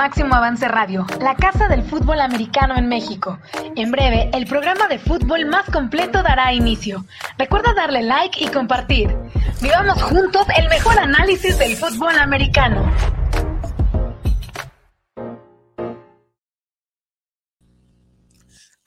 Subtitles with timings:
[0.00, 3.38] Máximo Avance Radio, la casa del fútbol americano en México.
[3.76, 7.04] En breve, el programa de fútbol más completo dará inicio.
[7.36, 9.14] Recuerda darle like y compartir.
[9.60, 12.90] Vivamos juntos el mejor análisis del fútbol americano.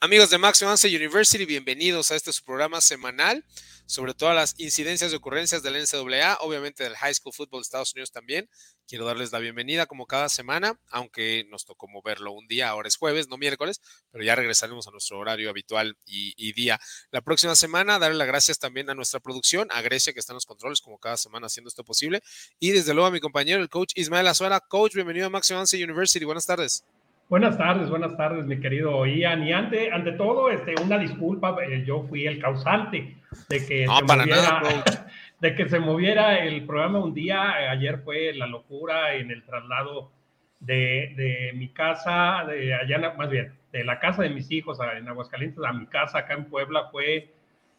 [0.04, 3.42] Amigos de Avance University, bienvenidos a este su programa semanal
[3.86, 7.94] sobre todas las incidencias y ocurrencias del NCAA, obviamente del High School Football de Estados
[7.94, 8.50] Unidos también.
[8.86, 12.98] Quiero darles la bienvenida como cada semana, aunque nos tocó moverlo un día, ahora es
[12.98, 13.80] jueves, no miércoles,
[14.10, 16.78] pero ya regresaremos a nuestro horario habitual y, día.
[17.10, 20.36] La próxima semana, darle las gracias también a nuestra producción, a Grecia que está en
[20.36, 22.22] los controles como cada semana haciendo esto posible,
[22.60, 24.60] y desde luego a mi compañero, el coach Ismael Azuara.
[24.60, 26.84] Coach, bienvenido a Avance University, buenas tardes.
[27.28, 29.46] Buenas tardes, buenas tardes, mi querido Ian.
[29.46, 33.16] Y ante, ante todo, este, una disculpa, eh, yo fui el causante
[33.48, 34.62] de que, se moviera,
[35.40, 37.70] de que se moviera el programa un día.
[37.70, 40.12] Ayer fue la locura en el traslado
[40.60, 45.08] de, de mi casa, de allá, más bien, de la casa de mis hijos en
[45.08, 47.32] Aguascalientes a mi casa acá en Puebla fue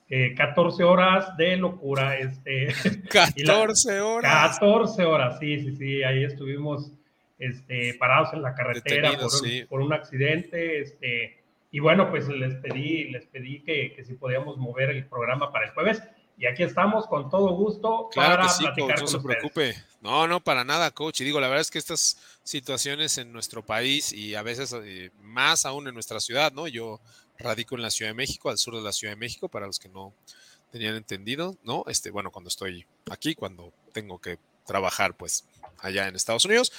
[0.09, 2.17] 14 eh, horas de locura.
[2.17, 2.67] Este,
[3.09, 4.59] 14 horas.
[4.59, 6.91] 14 horas, sí, sí, sí, ahí estuvimos
[7.39, 9.11] este, parados en la carretera
[9.69, 10.81] por, un, accidente.
[10.81, 15.51] Este, y bueno, pues les pedí, les pedí que, que, si podíamos mover el programa
[15.51, 16.01] para el jueves.
[16.37, 19.75] Y aquí estamos con todo gusto claro para platicar no se preocupe.
[20.01, 21.21] No, no, para nada, coach.
[21.21, 25.11] Y digo, la verdad es que estas situaciones en nuestro país y a veces eh,
[25.21, 26.67] más aún en nuestra ciudad, ¿no?
[26.67, 26.99] Yo
[27.39, 29.79] radico en la Ciudad de México, al sur de la Ciudad de México, para los
[29.79, 30.13] que no
[30.71, 31.85] tenían entendido, ¿no?
[31.87, 35.45] Este, bueno, cuando estoy aquí, cuando tengo que trabajar, pues
[35.79, 36.71] allá en Estados Unidos.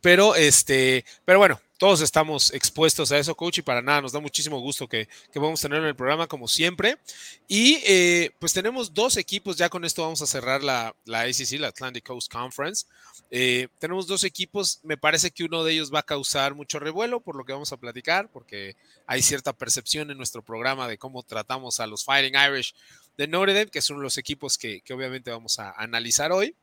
[0.00, 4.18] Pero, este, pero bueno, todos estamos expuestos a eso, coach, y para nada, nos da
[4.18, 6.98] muchísimo gusto que, que a tener en el programa, como siempre.
[7.46, 11.52] Y eh, pues tenemos dos equipos, ya con esto vamos a cerrar la, la ACC,
[11.60, 12.86] la Atlantic Coast Conference.
[13.30, 17.20] Eh, tenemos dos equipos, me parece que uno de ellos va a causar mucho revuelo
[17.20, 18.74] por lo que vamos a platicar, porque
[19.06, 22.74] hay cierta percepción en nuestro programa de cómo tratamos a los Fighting Irish
[23.16, 26.56] de Notre Dame, que son los equipos que, que obviamente vamos a analizar hoy.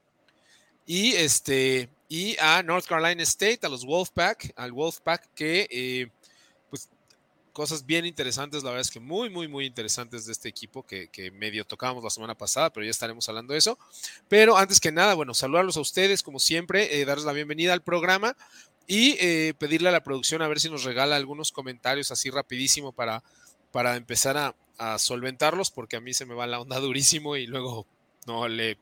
[0.86, 6.08] Y este, y a North Carolina State, a los Wolfpack, al Wolfpack que eh,
[6.70, 6.90] pues
[7.54, 11.10] cosas bien interesantes, la verdad es que muy, muy, muy interesantes de este equipo que,
[11.34, 13.80] medio tocábamos la semana pasada, pero ya estaremos hablando de eso.
[14.28, 17.82] Pero antes que nada, bueno, saludarlos a ustedes como siempre, eh, darles la bienvenida al
[17.82, 18.36] programa
[18.88, 22.92] y eh, pedirle a la producción a ver si nos regala algunos comentarios así rapidísimo
[22.92, 23.24] para,
[23.72, 24.56] para empezar a,
[25.00, 27.88] solventarlos, porque a mí se me va la onda durísimo y luego
[28.26, 28.78] no, le,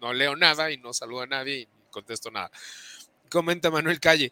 [0.00, 2.50] no, leo nada y no saludo a nadie contesto nada.
[3.30, 4.30] Comenta Manuel Calle.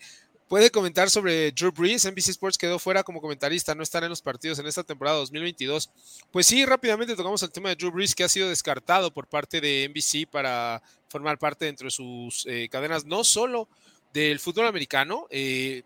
[0.48, 2.04] Puede comentar sobre Drew Brees.
[2.04, 5.90] NBC Sports quedó fuera como comentarista, no estará en los partidos en esta temporada 2022.
[6.30, 9.60] Pues sí, rápidamente tocamos el tema de Drew Brees, que ha sido descartado por parte
[9.60, 13.68] de NBC para formar parte dentro de sus eh, cadenas, no solo
[14.12, 15.82] del fútbol americano, eh,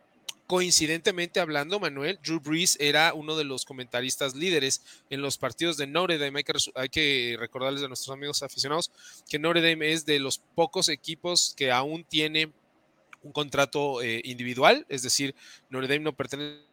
[0.49, 5.87] coincidentemente hablando, Manuel, Drew Brees era uno de los comentaristas líderes en los partidos de
[5.87, 6.43] Notre Dame.
[6.75, 8.91] Hay que, recordarles a nuestros amigos aficionados
[9.29, 12.51] que Notre Dame es de los pocos equipos que aún tiene
[13.23, 15.35] un contrato eh, individual, es decir,
[15.69, 16.68] Notre Dame no pertenece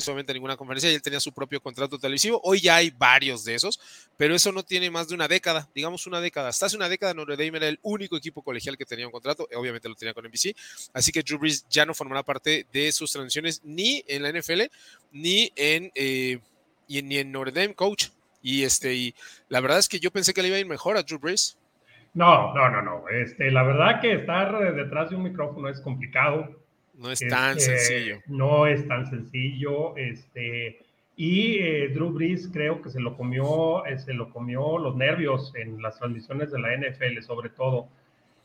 [0.00, 2.40] solamente ninguna conferencia y él tenía su propio contrato televisivo.
[2.44, 3.80] Hoy ya hay varios de esos,
[4.16, 6.48] pero eso no tiene más de una década, digamos una década.
[6.48, 9.48] Hasta hace una década Notre Dame era el único equipo colegial que tenía un contrato,
[9.56, 10.54] obviamente lo tenía con NBC,
[10.92, 14.62] así que Drew Brees ya no formará parte de sus transiciones ni en la NFL
[15.12, 16.38] ni en, eh,
[16.86, 18.08] y, ni en Notre Dame, coach.
[18.42, 19.14] Y, este,
[19.48, 21.58] la verdad es que yo pensé que le iba a ir mejor a Drew Brees.
[22.14, 23.08] No, no, no, no.
[23.08, 26.59] Este, la verdad que estar detrás de un micrófono es complicado.
[26.94, 28.20] No es tan este, sencillo.
[28.26, 29.96] No es tan sencillo.
[29.96, 30.80] Este,
[31.16, 35.52] y eh, Drew Brees creo que se lo comió, eh, se lo comió los nervios
[35.54, 37.88] en las transmisiones de la NFL, sobre todo.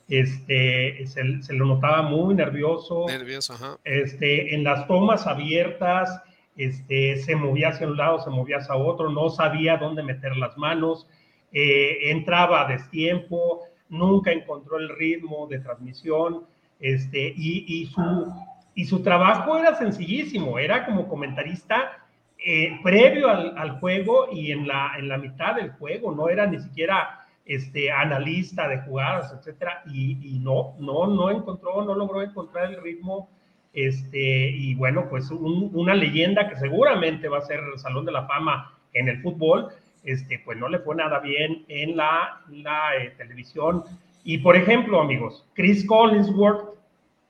[0.07, 3.05] Este, se, lo notaba muy nervioso.
[3.07, 3.77] Nervioso, ajá.
[3.83, 6.21] Este, en las tomas abiertas,
[6.57, 10.57] este, se movía hacia un lado, se movía hacia otro, no sabía dónde meter las
[10.57, 11.07] manos,
[11.51, 16.45] eh, entraba a destiempo, nunca encontró el ritmo de transmisión.
[16.79, 18.33] Este, y, su,
[18.73, 22.05] y su trabajo era sencillísimo, era como comentarista
[22.37, 26.59] eh, previo al, juego y en la, en la mitad del juego, no era ni
[26.59, 32.81] siquiera este, analista de jugadas, etcétera, y, no, no, no encontró, no logró encontrar el
[32.81, 33.29] ritmo,
[33.73, 38.25] este, y bueno, pues una leyenda que seguramente va a ser el Salón de la
[38.25, 39.69] Fama en el fútbol,
[40.03, 43.83] este, pues no le fue nada bien en la, la eh, televisión,
[44.25, 46.75] y por ejemplo, amigos, Chris Collinsworth,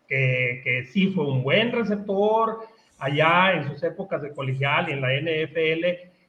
[0.07, 2.59] que, que, sí fue un buen receptor
[2.97, 5.85] allá en sus épocas de colegial y en la NFL,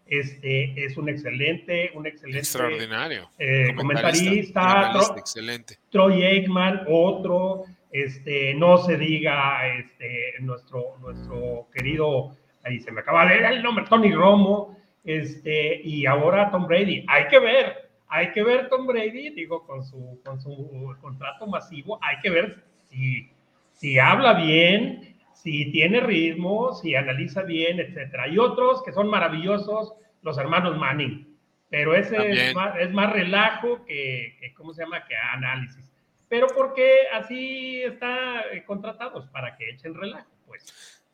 [0.07, 5.79] este, es un excelente, un excelente extraordinario eh, comentarista, excelente.
[5.91, 13.27] Troy Aikman, otro, este, no se diga este, nuestro, nuestro querido, ahí se me acaba
[13.27, 17.05] de ver el nombre, Tony Romo, este, y ahora Tom Brady.
[17.09, 21.99] Hay que ver, hay que ver Tom Brady, digo, con su, con su contrato masivo,
[22.03, 23.31] hay que ver si,
[23.73, 28.25] si habla bien, si tiene ritmo, si analiza bien, etcétera.
[28.25, 31.37] Hay otros que son maravillosos, los hermanos Manning,
[31.69, 35.87] pero ese es más, es más, relajo que, que, ¿cómo se llama?, que análisis
[36.29, 40.65] pero porque así está eh, contratados para que echen relajo, pues.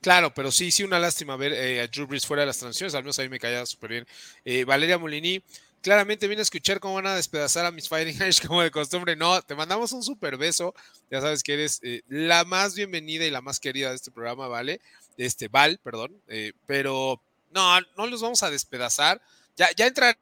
[0.00, 2.94] Claro, pero sí, sí, una lástima ver eh, a Drew Brees fuera de las transiciones,
[2.94, 4.06] al menos a mí me caía súper bien.
[4.44, 5.40] Eh, Valeria Molini,
[5.82, 9.16] claramente viene a escuchar cómo van a despedazar a mis Fighting Irish como de costumbre.
[9.16, 10.74] No, te mandamos un súper beso,
[11.10, 14.80] ya sabes que eres la más bienvenida y la más querida de este programa, ¿vale?
[15.18, 16.16] Este, Val, perdón,
[16.66, 17.20] pero
[17.50, 19.20] no, no los vamos a despedazar.
[19.56, 20.16] Ya, ya entrará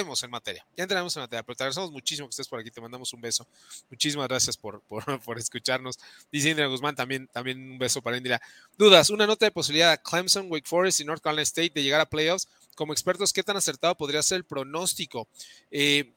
[0.00, 2.80] en materia, ya entraremos en materia, pero te agradecemos muchísimo que estés por aquí, te
[2.80, 3.46] mandamos un beso.
[3.88, 5.98] Muchísimas gracias por, por, por escucharnos.
[6.30, 8.40] Dice Indira Guzmán, también, también un beso para Indira.
[8.76, 12.00] Dudas, una nota de posibilidad a Clemson, Wake Forest y North Carolina State de llegar
[12.00, 12.48] a playoffs.
[12.76, 15.26] Como expertos, ¿qué tan acertado podría ser el pronóstico?
[15.70, 16.12] Eh,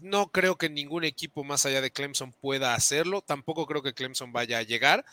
[0.00, 3.20] no creo que ningún equipo más allá de Clemson pueda hacerlo.
[3.20, 5.04] Tampoco creo que Clemson vaya a llegar.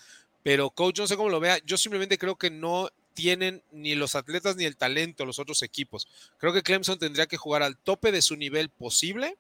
[0.42, 1.60] Pero, coach, no sé cómo lo vea.
[1.66, 6.08] Yo simplemente creo que no tienen ni los atletas ni el talento los otros equipos.
[6.38, 9.38] Creo que Clemson tendría que jugar al tope de su nivel posible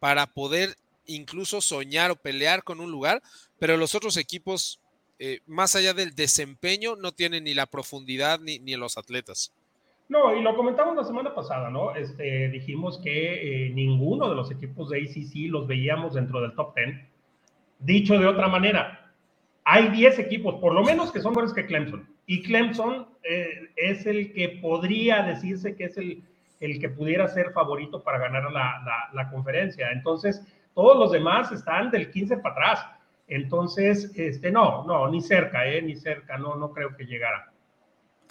[0.00, 0.76] para poder
[1.06, 3.22] incluso soñar o pelear con un lugar,
[3.60, 4.80] pero los otros equipos,
[5.20, 9.52] eh, más allá del desempeño, no tienen ni la profundidad ni, ni los atletas.
[10.08, 11.94] No, y lo comentamos la semana pasada, ¿no?
[11.94, 16.74] Este, dijimos que eh, ninguno de los equipos de ACC los veíamos dentro del top
[16.76, 16.96] 10.
[17.78, 19.12] Dicho de otra manera,
[19.64, 22.06] hay 10 equipos, por lo menos, que son mejores que Clemson.
[22.26, 26.22] Y Clemson eh, es el que podría decirse que es el,
[26.60, 29.90] el que pudiera ser favorito para ganar la, la, conferencia.
[29.90, 32.86] Entonces, todos los demás están del 15 para atrás.
[33.26, 37.53] Entonces, este, no, no, ni cerca, eh, ni cerca, no, no creo que llegara.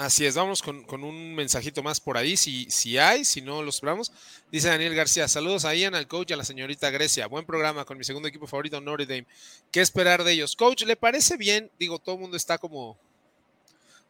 [0.03, 3.63] Así es, vamos con, con, un mensajito más por ahí, si, si hay, si no
[3.63, 4.11] los esperamos.
[4.51, 7.25] Dice Daniel García, saludos a Ian, al coach a la señorita Grecia.
[7.27, 9.25] Buen programa con mi segundo equipo favorito, Notre Dame.
[9.71, 10.57] ¿Qué esperar de ellos?
[10.57, 11.71] Coach, ¿le parece bien?
[11.79, 12.97] Digo, todo el mundo está como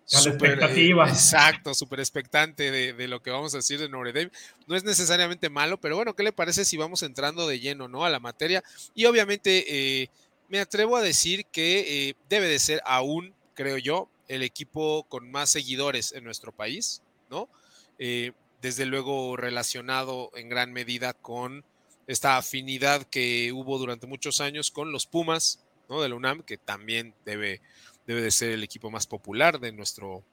[0.05, 1.07] Super, expectativa.
[1.07, 4.31] exacto, súper expectante de, lo que vamos a decir de Notre Dame.
[4.65, 8.03] No es necesariamente malo, pero bueno, ¿qué le parece si vamos entrando de lleno ¿no?
[8.03, 8.63] a la materia?
[8.95, 10.09] Y obviamente eh,
[10.49, 15.29] me atrevo a decir que eh, debe de ser aún, creo yo, el equipo con
[15.31, 17.49] más seguidores en nuestro país, ¿no?
[17.99, 18.31] Eh,
[18.61, 21.65] desde luego relacionado en gran medida con
[22.07, 25.59] esta afinidad que hubo durante muchos años con los Pumas,
[25.89, 26.01] ¿no?
[26.01, 27.61] De la UNAM, que también debe
[28.05, 30.23] debe de ser el equipo más popular de nuestro,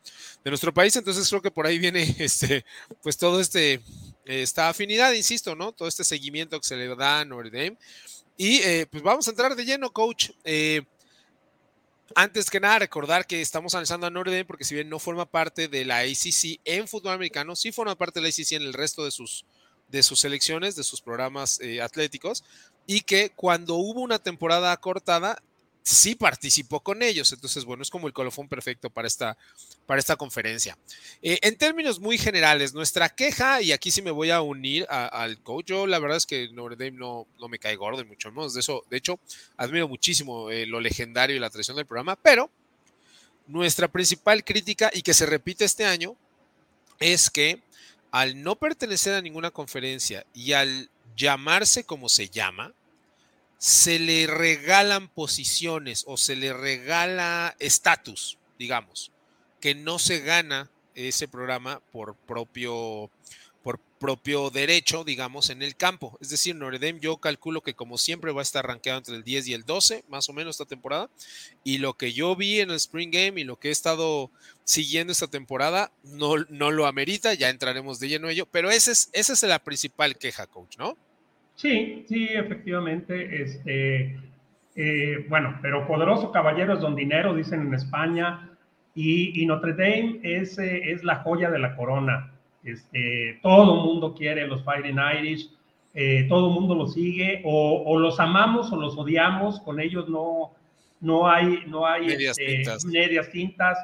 [0.45, 0.95] de nuestro país.
[0.97, 2.65] Entonces creo que por ahí viene este,
[3.03, 3.81] pues todo este,
[4.25, 5.73] esta afinidad, insisto, ¿no?
[5.73, 7.77] Todo este seguimiento que se le da a Notre Dame.
[8.37, 10.31] Y eh, pues vamos a entrar de lleno, coach.
[10.45, 10.83] Eh,
[12.15, 15.69] antes que nada, recordar que estamos analizando a Notre porque si bien no forma parte
[15.69, 19.05] de la ACC en fútbol americano, sí forma parte de la ACC en el resto
[19.05, 19.45] de sus,
[19.89, 22.45] de sus selecciones, de sus programas eh, atléticos,
[22.87, 25.43] y que cuando hubo una temporada cortada,
[25.91, 27.33] sí participó con ellos.
[27.33, 29.37] Entonces, bueno, es como el colofón perfecto para esta,
[29.87, 30.79] para esta conferencia.
[31.23, 35.43] Eh, en términos muy generales, nuestra queja, y aquí sí me voy a unir al
[35.43, 38.55] coach, yo la verdad es que Notre Dame no, no me cae gordo, mucho menos
[38.55, 38.85] de eso.
[38.89, 39.19] De hecho,
[39.57, 42.51] admiro muchísimo eh, lo legendario y la tradición del programa, pero
[43.47, 46.15] nuestra principal crítica, y que se repite este año,
[47.01, 47.61] es que
[48.13, 52.75] al no pertenecer a ninguna conferencia y al llamarse como se llama,
[53.61, 59.13] se le regalan posiciones o se le regala estatus, digamos,
[59.61, 63.11] que no se gana ese programa por propio,
[63.63, 66.17] por propio derecho, digamos, en el campo.
[66.23, 69.25] Es decir, Notre Dame yo calculo que como siempre va a estar rankeado entre el
[69.25, 71.11] 10 y el 12, más o menos esta temporada.
[71.63, 74.31] Y lo que yo vi en el Spring Game y lo que he estado
[74.65, 78.91] siguiendo esta temporada no, no lo amerita, ya entraremos de lleno en ello, pero esa
[78.91, 80.97] es, esa es la principal queja, coach, ¿no?
[81.61, 83.43] Sí, sí, efectivamente.
[83.43, 84.19] Este,
[84.77, 88.49] eh, bueno, pero poderoso caballero es don dinero, dicen en España,
[88.95, 92.33] y, Notre Dame es, eh, es, la joya de la corona.
[92.65, 95.51] Este, todo el mundo quiere los Fighting Irish,
[95.93, 100.53] eh, todo el mundo los sigue, o, los amamos o los odiamos, con ellos no,
[101.01, 102.85] no hay, no hay medias, este, tintas.
[102.87, 103.79] medias tintas.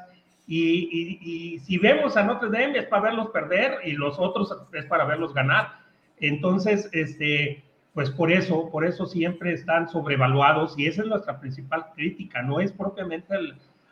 [0.46, 1.18] Y,
[1.54, 5.04] y, si vemos a Notre Dame es para verlos perder y los otros es para
[5.04, 5.84] verlos ganar.
[6.18, 7.65] Entonces, este,
[7.96, 12.60] pues por eso, por eso siempre están sobrevaluados y esa es nuestra principal crítica, no
[12.60, 13.34] es propiamente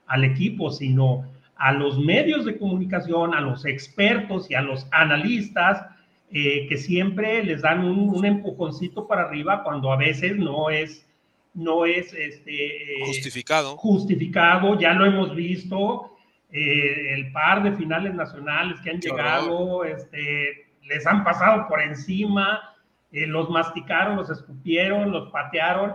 [0.06, 1.24] al equipo, sino
[1.56, 5.86] a los medios de comunicación, a los expertos y a los analistas
[6.30, 11.08] eh, que siempre les dan un, empujoncito para arriba cuando a veces no es,
[11.54, 12.72] no es este,
[13.06, 13.78] justificado.
[13.78, 16.14] justificado, ya lo hemos visto,
[16.50, 22.73] el par de finales nacionales que han llegado, este, les han pasado por encima,
[23.14, 25.94] los masticaron, los escupieron, los patearon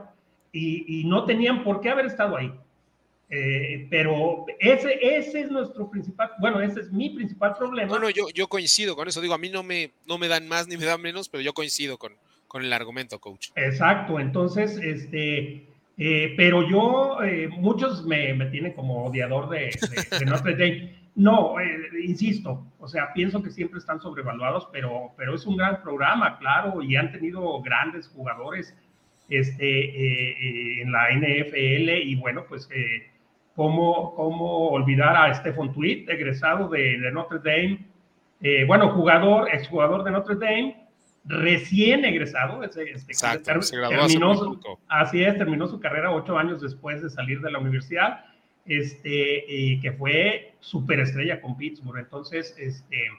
[0.51, 2.51] y, no tenían por qué haber estado ahí.
[3.31, 7.89] Eh, pero ese, ese es nuestro principal, bueno, ese es mi principal problema.
[7.89, 10.67] Bueno, yo, yo coincido con eso, digo, a mí no me, no me dan más
[10.67, 12.13] ni me dan menos, pero yo coincido con,
[12.47, 13.49] con el argumento, coach.
[13.55, 19.77] Exacto, entonces, este, eh, pero yo, eh, muchos me, me, tienen como odiador de,
[20.17, 20.98] de, Notre Dame.
[21.19, 21.55] No,
[22.01, 26.81] insisto, o sea, pienso que siempre están sobrevaluados, pero, pero es un gran programa, claro,
[26.81, 28.73] y han tenido grandes jugadores
[29.27, 32.69] este, en la NFL, y bueno, pues
[33.53, 37.85] cómo, cómo olvidar a Stephen Tweet, egresado de, Notre Dame,
[38.39, 40.87] eh, bueno, jugador, exjugador de Notre Dame,
[41.25, 44.57] recién egresado, este, Exacto, se terminó,
[44.87, 48.23] así es, terminó su carrera ocho años después de salir de la universidad,
[48.69, 53.09] este, y que fue superestrella con Pittsburgh, entonces, este,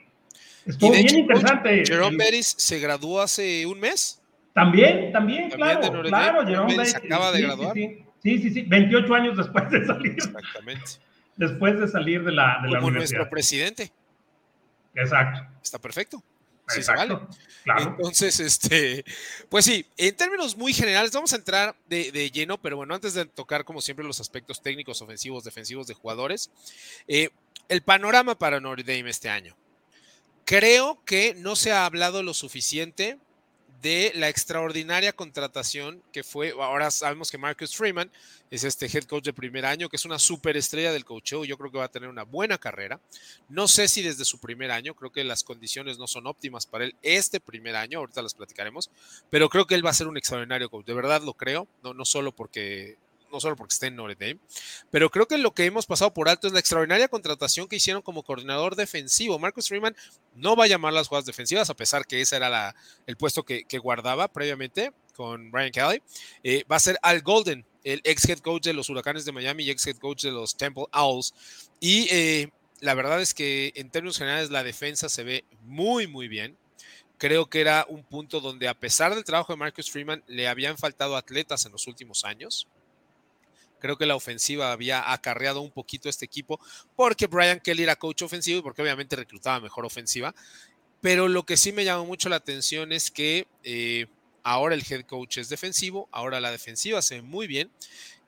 [0.65, 1.83] estuvo bien interesante.
[1.85, 4.21] Jerome Bettis se graduó hace un mes.
[4.53, 7.75] También, también, claro, claro, Jerome Bettis acaba de graduar.
[7.75, 10.13] Sí, sí, sí, 28 años después de salir.
[10.13, 10.91] Exactamente.
[11.35, 13.91] Después de salir de la, de la Como nuestro presidente.
[14.95, 15.41] Exacto.
[15.61, 16.23] Está perfecto.
[16.73, 17.19] Sí, se vale.
[17.63, 17.95] Claro.
[17.95, 19.05] Entonces, este,
[19.49, 23.25] pues sí, en términos muy generales, vamos a entrar de, lleno, pero bueno, antes de
[23.25, 26.49] tocar, como siempre, los aspectos técnicos, ofensivos, defensivos de jugadores,
[27.07, 27.29] eh,
[27.69, 29.55] el panorama para Notre Dame este año.
[30.45, 33.19] Creo que no se ha hablado lo suficiente
[33.81, 38.11] de la extraordinaria contratación que fue, ahora sabemos que Marcus Freeman
[38.51, 41.71] es este head coach de primer año, que es una superestrella del coacheo, yo creo
[41.71, 42.99] que va a tener una buena carrera.
[43.49, 46.85] No sé si desde su primer año, creo que las condiciones no son óptimas para
[46.85, 48.91] él este primer año, ahorita las platicaremos,
[49.29, 51.93] pero creo que él va a ser un extraordinario coach, de verdad lo creo, no,
[51.93, 52.97] no solo porque
[53.31, 54.39] no solo porque esté en Notre Dame,
[54.89, 58.01] pero creo que lo que hemos pasado por alto es la extraordinaria contratación que hicieron
[58.01, 59.39] como coordinador defensivo.
[59.39, 59.95] Marcus Freeman
[60.35, 62.75] no va a llamar las jugadas defensivas, a pesar que ese era la,
[63.07, 66.01] el puesto que, guardaba previamente con Brian Kelly.
[66.43, 69.63] Eh, va a ser Al Golden, el ex head coach de los Huracanes de Miami
[69.63, 71.33] y ex head coach de los Temple Owls.
[71.79, 76.27] Y eh, la verdad es que en términos generales la defensa se ve muy, muy
[76.27, 76.57] bien
[77.21, 80.75] creo que era un punto donde a pesar del trabajo de Marcus Freeman le habían
[80.75, 82.67] faltado atletas en los últimos años.
[83.81, 86.59] Creo que la ofensiva había acarreado un poquito este equipo
[86.95, 90.33] porque Brian Kelly era coach ofensivo y porque obviamente reclutaba mejor ofensiva.
[91.01, 94.05] Pero lo que sí me llamó mucho la atención es que eh,
[94.43, 97.71] ahora el head coach es defensivo, ahora la defensiva se ve muy bien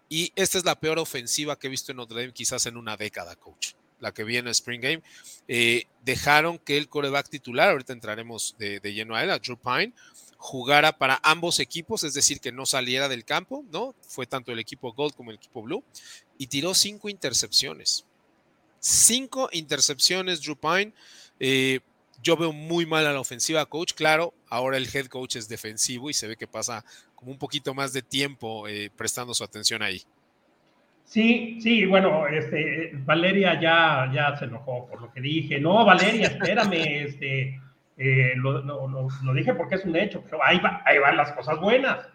[0.09, 2.97] y esta es la peor ofensiva que he visto en Notre Dame quizás en una
[2.97, 3.73] década, coach.
[3.99, 5.01] La que viene en Spring Game.
[5.47, 9.57] Eh, dejaron que el coreback titular, ahorita entraremos de, de lleno a él, a Drew
[9.57, 9.93] Pine,
[10.43, 13.95] jugara para ambos equipos, es decir, que no saliera del campo, ¿no?
[14.01, 15.85] Fue tanto el equipo Gold como el equipo Blue,
[16.37, 18.05] y tiró cinco intercepciones.
[18.77, 20.91] Cinco intercepciones, Drew Pine.
[21.39, 21.79] Eh,
[22.21, 23.93] yo veo muy mal a la ofensiva, coach.
[23.93, 26.83] Claro, ahora el head coach es defensivo y se ve que pasa
[27.15, 30.01] como un poquito más de tiempo eh, prestando su atención ahí.
[31.05, 35.57] Sí, sí, bueno, este, Valeria ya, ya se enojó por lo que dije.
[35.61, 36.73] No, Valeria, espérame,
[37.07, 37.61] este,
[37.97, 42.07] eh, lo, dije porque es un hecho, pero ahí, ahí van las cosas buenas.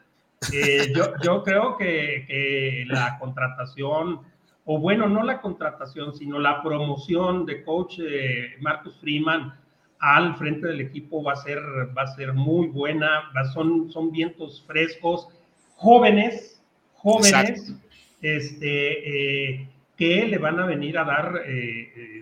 [0.53, 4.21] Eh, yo, yo, creo que, la contratación,
[4.65, 9.55] o bueno, no la contratación, sino la promoción de coach eh, Marcus Freeman
[10.01, 11.59] al frente del equipo va a ser,
[11.97, 13.31] va a ser muy buena.
[13.53, 15.29] son, son vientos frescos,
[15.77, 16.63] jóvenes,
[16.95, 17.75] jóvenes,
[18.21, 21.33] este, que le van a venir a dar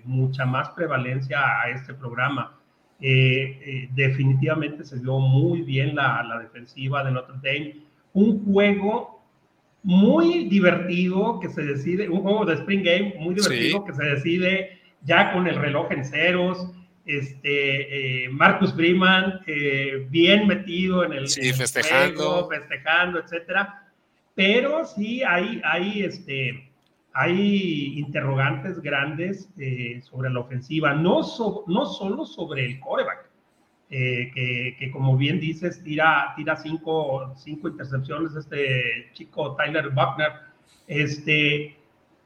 [0.04, 2.55] mucha más prevalencia a este programa.
[3.00, 7.76] Eh, eh, definitivamente se vio muy bien la, la, defensiva de Notre Dame.
[8.14, 9.22] Un juego
[9.82, 14.80] muy divertido que se decide, un juego de Spring Game muy divertido que se decide
[15.02, 16.70] ya con el reloj en ceros.
[17.04, 19.40] Este, eh, Marcus Freeman
[20.08, 22.48] bien metido en el, festejando.
[22.48, 23.86] festejando, etcétera.
[24.34, 26.65] Pero sí hay, hay este,
[27.18, 33.30] hay interrogantes grandes eh, sobre la ofensiva, no, solo sobre el coreback,
[33.88, 34.30] eh,
[34.78, 40.30] que, como bien dices, tira, cinco, cinco, intercepciones este chico Tyler Buckner.
[40.88, 41.78] Este,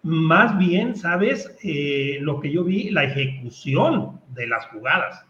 [0.03, 1.57] más bien, ¿sabes?
[1.63, 5.25] Eh, lo que yo vi, la ejecución de las jugadas.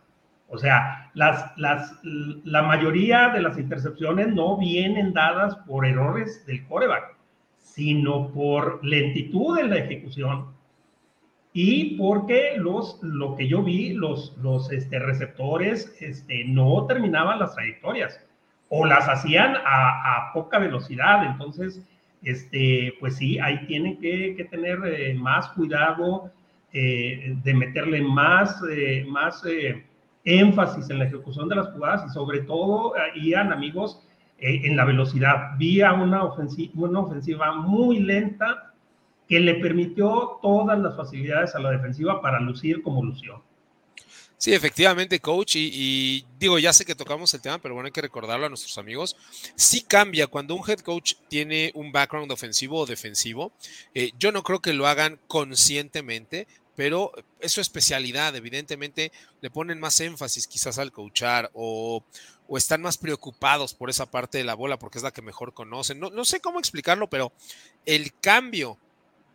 [0.49, 7.20] O sea, la mayoría de las intercepciones no vienen dadas por errores del coreback
[7.61, 10.47] sino por lentitud en la ejecución
[11.53, 17.55] y porque los, lo que yo vi, los, los este, receptores este, no terminaban las
[17.55, 18.21] trayectorias
[18.69, 21.25] o las hacían a, poca velocidad.
[21.25, 21.85] Entonces,
[22.23, 26.31] este, pues sí, ahí tienen que, tener eh, más cuidado,
[26.73, 29.43] eh, de meterle más, eh, más
[30.25, 34.07] énfasis en la ejecución de las jugadas y sobre todo, Ian, amigos,
[34.41, 35.57] en la velocidad.
[35.59, 38.73] Vía una ofensiva, una ofensiva muy lenta
[39.29, 43.43] que le permitió todas las facilidades a la defensiva para lucir como lució.
[44.41, 45.57] Sí, efectivamente, coach.
[45.57, 48.79] Y, digo, ya sé que tocamos el tema, pero bueno, hay que recordarlo a nuestros
[48.79, 49.15] amigos.
[49.55, 53.53] Sí cambia cuando un head coach tiene un background ofensivo o defensivo.
[53.95, 58.35] Eh, yo no creo que lo hagan conscientemente, pero es su especialidad.
[58.37, 62.05] Evidentemente, le ponen más énfasis quizás al coachar o,
[62.49, 65.55] o están más preocupados por esa parte de la bola porque es la que mejor
[65.55, 66.01] conocen.
[66.01, 67.33] No, no sé cómo explicarlo, pero
[67.87, 68.79] el cambio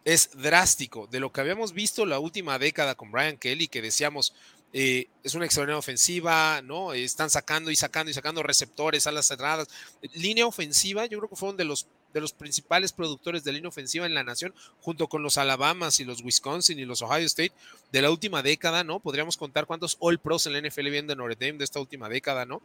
[0.06, 4.34] es drástico de lo que habíamos visto la última década con Brian Kelly, que decíamos,
[4.72, 6.94] eh, es una extraordinaria ofensiva, ¿no?
[6.94, 9.68] Están sacando y sacando y sacando receptores, alas cerradas.
[10.14, 14.06] Línea ofensiva, yo creo que fueron de los, de los principales productores de línea ofensiva
[14.06, 17.52] en la nación, junto con los Alabamas y los Wisconsin y los Ohio State
[17.92, 19.02] de la última década, ¿no?
[19.02, 22.08] Podríamos contar cuántos All Pros en la NFL vienen de Notre Dame de esta última
[22.08, 22.62] década, ¿no?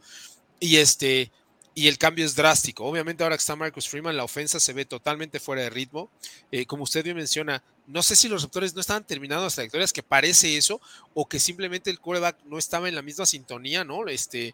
[0.61, 1.31] Y este,
[1.75, 2.85] y el cambio es drástico.
[2.85, 6.09] Obviamente ahora que está Marcus Freeman, la ofensa se ve totalmente fuera de ritmo.
[6.51, 9.91] Eh, como usted bien menciona, no sé si los receptores no estaban terminando las trayectorias,
[9.91, 10.79] que parece eso,
[11.13, 14.07] o que simplemente el quarterback no estaba en la misma sintonía, ¿no?
[14.07, 14.53] Este,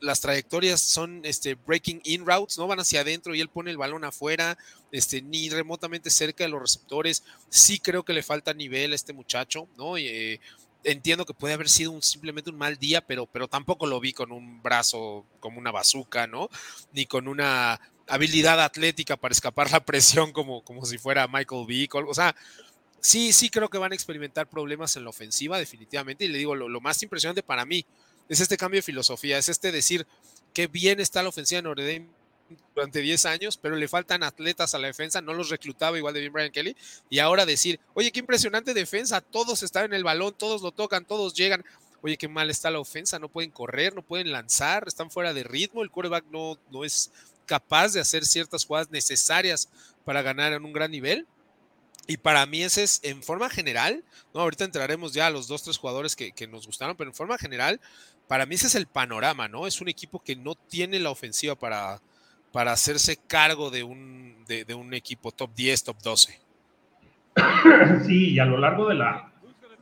[0.00, 2.66] las trayectorias son este, breaking in routes, ¿no?
[2.66, 4.58] Van hacia adentro y él pone el balón afuera,
[4.90, 7.22] este, ni remotamente cerca de los receptores.
[7.48, 9.96] Sí creo que le falta nivel a este muchacho, ¿no?
[9.96, 10.40] Eh,
[10.84, 14.12] entiendo que puede haber sido un, simplemente un mal día, pero, pero tampoco lo vi
[14.12, 16.48] con un brazo como una bazuca, ¿no?
[16.92, 21.94] Ni con una habilidad atlética para escapar la presión como, como si fuera Michael Vick.
[21.94, 22.34] O sea,
[23.00, 26.24] sí, sí creo que van a experimentar problemas en la ofensiva, definitivamente.
[26.24, 27.84] Y le digo, lo, lo más impresionante para mí
[28.28, 30.06] es este cambio de filosofía, es este decir
[30.54, 32.08] qué bien está la ofensiva en Notre Dame
[32.74, 36.20] durante 10 años, pero le faltan atletas a la defensa, no los reclutaba igual de
[36.20, 36.76] bien Brian Kelly,
[37.08, 41.04] y ahora decir, oye, qué impresionante defensa, todos están en el balón, todos lo tocan,
[41.04, 41.64] todos llegan,
[42.02, 45.44] oye, qué mal está la ofensa, no pueden correr, no pueden lanzar, están fuera de
[45.44, 47.10] ritmo, el quarterback no, no es
[47.52, 49.68] capaz de hacer ciertas jugadas necesarias
[50.06, 51.26] para ganar en un gran nivel.
[52.06, 54.40] Y para mí ese es en forma general, ¿no?
[54.40, 57.78] Ahorita entraremos ya a los dos, tres jugadores que, nos gustaron, pero en forma general,
[58.26, 59.66] para mí ese es el panorama, ¿no?
[59.66, 62.00] Es un equipo que no tiene la ofensiva para,
[62.52, 66.40] para hacerse cargo de un, de, un equipo top 10, top 12.
[68.06, 69.30] Sí, y a lo largo de la,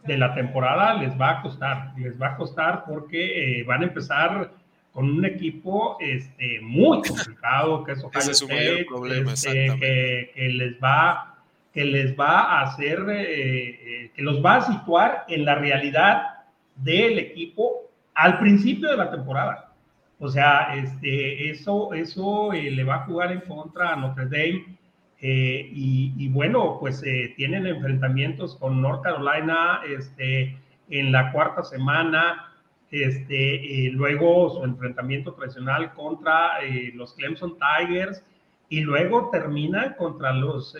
[0.02, 3.84] de la temporada les va a costar, les va a costar porque eh, van a
[3.84, 4.59] empezar
[5.00, 11.38] con un equipo este, muy complicado, que es Ohio State, problema, este, que, les va,
[11.72, 13.70] que les va a hacer, eh,
[14.02, 16.44] eh, que los va a situar en la realidad
[16.76, 19.72] del equipo al principio de la temporada.
[20.18, 24.76] O sea, este, eso, eso eh, le va a jugar en contra a Notre Dame.
[25.22, 27.02] Eh, y, bueno, pues
[27.36, 30.58] tienen enfrentamientos con North Carolina este,
[30.90, 32.49] en la cuarta semana.
[32.90, 36.58] Este, luego su enfrentamiento tradicional contra
[36.94, 38.22] los Clemson Tigers.
[38.68, 40.76] Y luego termina contra los,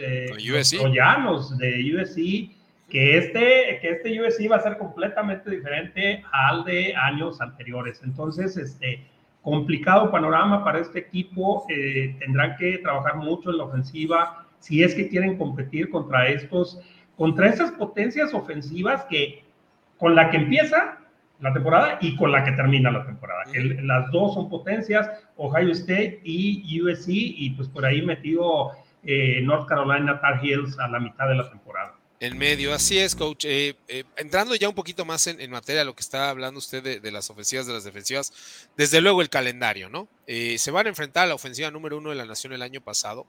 [0.71, 2.57] troyanos de USC
[2.89, 8.01] que este, que este USC va a ser completamente diferente al de años anteriores.
[8.05, 9.05] Entonces, este,
[9.43, 11.67] complicado panorama para este equipo.
[11.69, 16.81] Eh, tendrán que trabajar mucho en la ofensiva si es que quieren competir contra estos,
[17.17, 19.45] contra esas potencias ofensivas que
[19.97, 20.99] con la que empieza
[21.41, 23.45] la temporada y con la que termina la temporada.
[23.83, 28.73] las dos son potencias, Ohio State y USC, y pues por ahí metido
[29.05, 32.01] eh, North Carolina Tar Heels a la mitad de la temporada.
[32.21, 33.47] En medio, así es, coach.
[33.47, 37.11] Eh, eh, entrando ya un poquito más en, materia, lo que está hablando usted de,
[37.11, 40.07] las ofensivas, de las defensivas, desde luego el calendario, ¿no?
[40.27, 42.83] Eh, se van a enfrentar a la ofensiva número uno de la nación el año
[42.83, 43.27] pasado,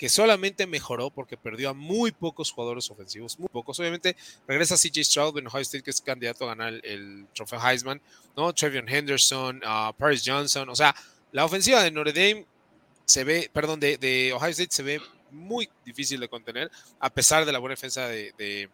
[0.00, 3.78] que solamente mejoró porque perdió a muy pocos jugadores ofensivos, muy pocos.
[3.80, 4.16] Obviamente
[4.48, 8.00] regresa CJ Stroud en Ohio State, que es candidato a ganar el, trofeo Heisman,
[8.34, 8.50] ¿no?
[8.54, 10.96] Trevion Henderson, uh, Paris Johnson, o sea,
[11.32, 12.46] la ofensiva de Notre Dame
[13.04, 17.52] se ve, perdón, de, Ohio State se ve muy difícil de contener, a pesar de
[17.52, 18.70] la buena defensa de, de,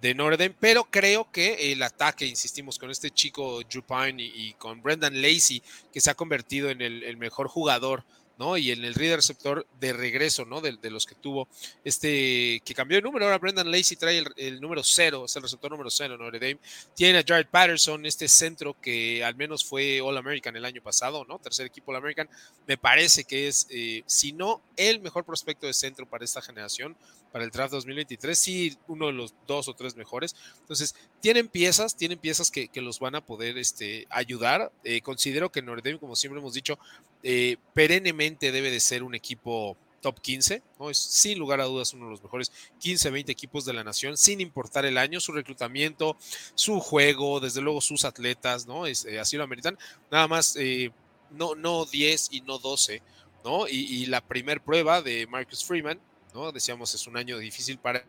[0.00, 5.22] de pero creo que el ataque, insistimos, con este chico Drew Pine y, con Brendan
[5.22, 8.04] Lacey, que se ha convertido en el mejor jugador
[8.40, 8.56] ¿no?
[8.56, 10.62] Y en el reader receptor de regreso, ¿no?
[10.62, 11.46] De, los que tuvo
[11.84, 15.70] este, que cambió de número, ahora Brendan Lacey trae el, número cero, es el receptor
[15.70, 16.30] número cero, ¿no?
[16.30, 16.58] Dame.
[16.96, 21.26] Tiene a Jared Patterson, este centro que al menos fue All American el año pasado,
[21.28, 21.38] ¿no?
[21.38, 22.30] Tercer equipo All American,
[22.66, 26.96] me parece que es, eh, si no el mejor prospecto de centro para esta generación,
[27.32, 30.34] para el draft 2023, sí, uno de los dos o tres mejores.
[30.60, 34.72] Entonces, tienen piezas, tienen piezas que, los van a poder este, ayudar.
[34.84, 36.78] Eh, considero que Notre Dame, como siempre hemos dicho,
[37.22, 40.90] eh, perennemente debe de ser un equipo top 15, ¿no?
[40.90, 44.16] Es sin lugar a dudas uno de los mejores 15, 20 equipos de la nación,
[44.16, 46.16] sin importar el año, su reclutamiento,
[46.54, 48.86] su juego, desde luego sus atletas, ¿no?
[48.86, 49.78] Es, eh, así lo ameritan.
[50.10, 50.90] Nada más, eh,
[51.30, 53.02] no, no 10 y no 12,
[53.44, 53.68] ¿no?
[53.68, 56.00] Y, la primer prueba de Marcus Freeman,
[56.34, 56.52] ¿no?
[56.52, 58.04] Decíamos, es un año difícil para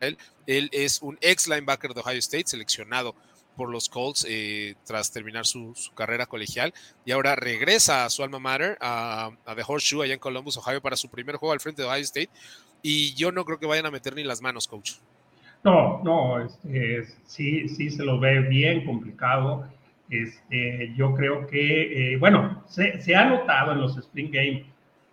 [0.00, 0.16] él.
[0.46, 3.14] Él es un ex linebacker de Ohio State, seleccionado
[3.58, 6.72] por los Colts eh, tras terminar su, carrera colegial
[7.04, 10.96] y ahora regresa a su alma mater, a, The Horseshoe, allá en Columbus, Ohio, para
[10.96, 12.30] su primer juego al frente de Ohio State.
[12.80, 14.92] Y yo no creo que vayan a meter ni las manos, coach.
[15.64, 19.68] No, no, este, sí, sí se lo ve bien complicado.
[20.08, 24.66] Este, yo creo que, eh, bueno, se, ha notado en los Spring Games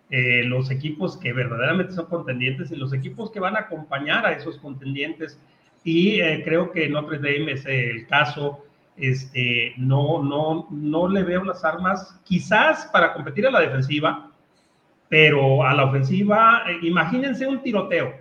[0.09, 4.33] eh, los equipos que verdaderamente son contendientes y los equipos que van a acompañar a
[4.33, 5.39] esos contendientes
[5.85, 8.65] y eh, creo que Notre Dame es el caso.
[8.97, 14.31] Este, no, no, no le veo las armas, quizás para competir a la defensiva,
[15.09, 18.15] pero a la ofensiva, eh, imagínense un tiroteo,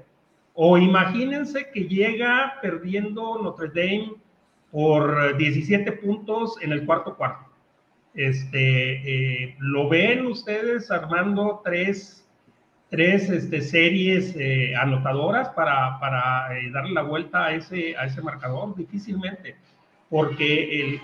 [0.53, 4.14] o imagínense que llega perdiendo Notre Dame
[4.70, 7.54] por 17 puntos en el cuarto cuarto.
[8.14, 12.20] Este, eh, ¿Lo ven ustedes armando tres
[12.90, 18.22] tres este, series eh, anotadoras para, para eh, darle la vuelta a ese, a ese
[18.22, 19.57] marcador, difícilmente,
[20.09, 21.00] porque el,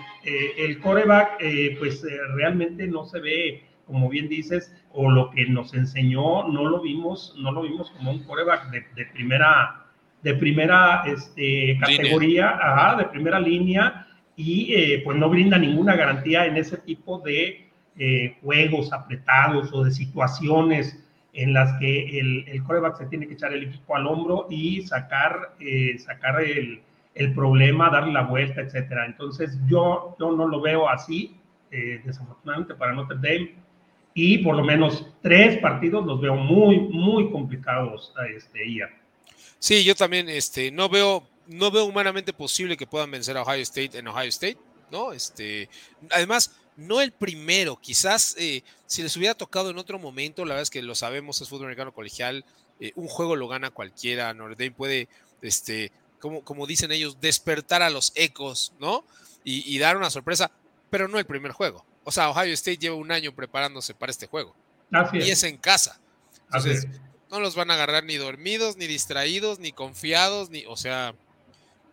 [0.57, 1.39] el coreback
[1.79, 2.01] pues
[2.33, 7.35] realmente no se ve, como bien dices, o lo que nos enseñó, no lo vimos,
[7.37, 9.87] no lo vimos como un coreback de, de primera,
[10.21, 12.57] de primera este, categoría,
[12.97, 14.07] de primera línea,
[14.41, 17.67] y pues no brinda ninguna garantía en ese tipo de
[18.41, 21.01] juegos apretados o de situaciones
[21.33, 24.81] en las que el, el coreback se tiene que echar el equipo al hombro y
[24.81, 26.81] sacar, eh, sacar el,
[27.15, 29.05] el, problema, darle la vuelta, etcétera.
[29.05, 31.37] Entonces, yo, yo no lo veo así,
[31.71, 33.55] eh, desafortunadamente para Notre Dame,
[34.13, 38.89] y por lo menos tres partidos los veo muy, muy complicados a este día.
[39.57, 43.61] Sí, yo también este, no, veo, no veo humanamente posible que puedan vencer a Ohio
[43.61, 44.57] State en Ohio State,
[44.89, 45.11] ¿no?
[45.11, 45.69] Este,
[46.09, 50.63] además, no el primero, quizás eh, si les hubiera tocado en otro momento, la verdad
[50.63, 52.45] es que lo sabemos, es fútbol americano colegial,
[52.79, 55.09] eh, un juego lo gana cualquiera, Notre Dame puede,
[55.41, 59.03] este, como, como dicen ellos, despertar a los ecos, ¿no?
[59.43, 60.51] Y, dar una sorpresa,
[60.91, 61.83] pero no el primer juego.
[62.03, 64.55] O sea, Ohio State lleva un año preparándose para este juego.
[65.13, 65.99] Y es en casa.
[66.45, 66.87] Entonces,
[67.31, 71.15] no los van a agarrar ni dormidos, ni distraídos, ni confiados, ni, o sea,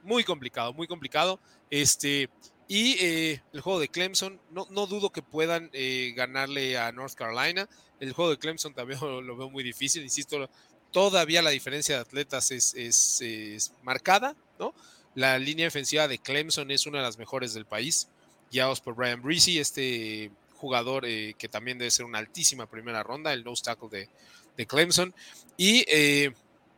[0.08, 1.38] muy complicado, muy complicado.
[1.70, 2.30] Este,
[2.66, 7.14] y eh, el juego de Clemson, no, no dudo que puedan eh, ganarle a North
[7.14, 7.68] Carolina.
[8.00, 10.48] El juego de Clemson también lo, veo muy difícil, insisto,
[10.90, 14.74] todavía la diferencia de atletas es, es, marcada, ¿no?
[15.14, 18.08] La línea defensiva de Clemson es una de las mejores del país,
[18.50, 23.32] guiados por Brian Breezy, este jugador eh, que también debe ser una altísima primera ronda,
[23.32, 24.08] el nose tackle de,
[24.56, 25.14] de Clemson.
[25.56, 25.84] Y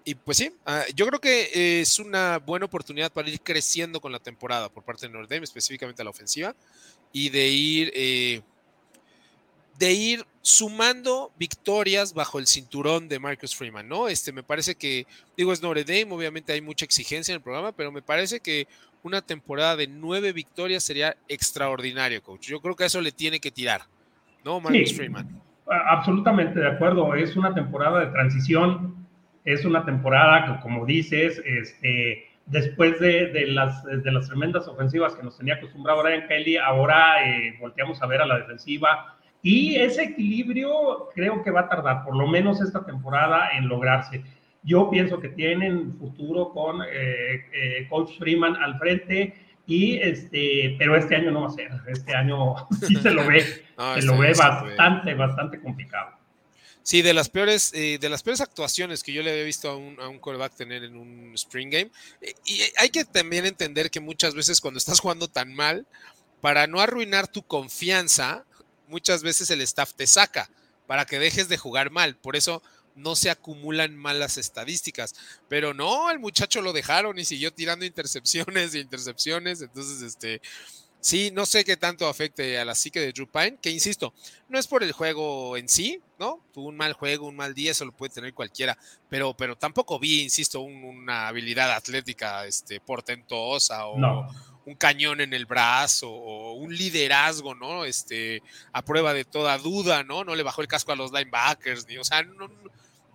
[0.04, 4.12] y pues sí, ah, yo creo que es una buena oportunidad para ir creciendo con
[4.12, 6.54] la temporada por parte de Dame, específicamente a la ofensiva,
[7.12, 8.40] y de ir, eh,
[9.78, 14.08] de ir sumando victorias bajo el cinturón de Marcus Freeman, ¿no?
[14.08, 17.72] Este, me parece que, digo, es Notre Dame, obviamente hay mucha exigencia en el programa,
[17.72, 18.66] pero me parece que
[19.02, 22.48] una temporada de nueve victorias sería extraordinario, coach.
[22.48, 23.82] Yo creo que a eso le tiene que tirar,
[24.44, 24.60] ¿no?
[24.60, 25.40] Marcus Freeman.
[25.66, 28.99] Absolutamente de acuerdo, es una temporada de transición
[29.44, 35.22] es una temporada que, como dices, este, después de, las, de las tremendas ofensivas que
[35.22, 39.16] nos tenía acostumbrado Brian Kelly, ahora eh, volteamos a ver a la defensiva.
[39.42, 44.22] Y ese equilibrio creo que va a tardar, por lo menos esta temporada, en lograrse.
[44.62, 49.34] Yo pienso que tienen futuro con eh, eh, Coach Freeman al frente,
[49.66, 51.70] y este, pero este año no va a ser.
[51.86, 53.40] Este año sí se lo ve,
[53.94, 56.19] se lo ve bastante, bastante complicado.
[56.82, 59.76] Sí, de las peores, eh, de las peores actuaciones que yo le había visto a
[59.76, 60.20] un, a un
[60.56, 61.90] tener en un spring game.
[62.20, 65.86] Eh, y hay que también entender que muchas veces cuando estás jugando tan mal,
[66.40, 68.44] para no arruinar tu confianza,
[68.88, 70.50] muchas veces el staff te saca
[70.86, 72.16] para que dejes de jugar mal.
[72.16, 72.62] Por eso
[72.94, 75.14] no se acumulan malas estadísticas.
[75.48, 79.62] Pero no, el muchacho lo dejaron y siguió tirando intercepciones y intercepciones.
[79.62, 80.40] Entonces, este,
[81.00, 84.12] Sí, no sé qué tanto afecte a la psique de Drew Pine, que insisto,
[84.48, 86.40] no es por el juego en sí, ¿no?
[86.52, 88.76] Tuvo un mal juego, un mal día, eso lo puede tener cualquiera,
[89.08, 93.96] pero, pero tampoco vi, insisto, una habilidad atlética este, portentosa o
[94.66, 97.86] un cañón en el brazo o un liderazgo, ¿no?
[97.86, 100.22] Este, a prueba de toda duda, ¿no?
[100.22, 102.50] No le bajó el casco a los linebackers, ni, o sea, no,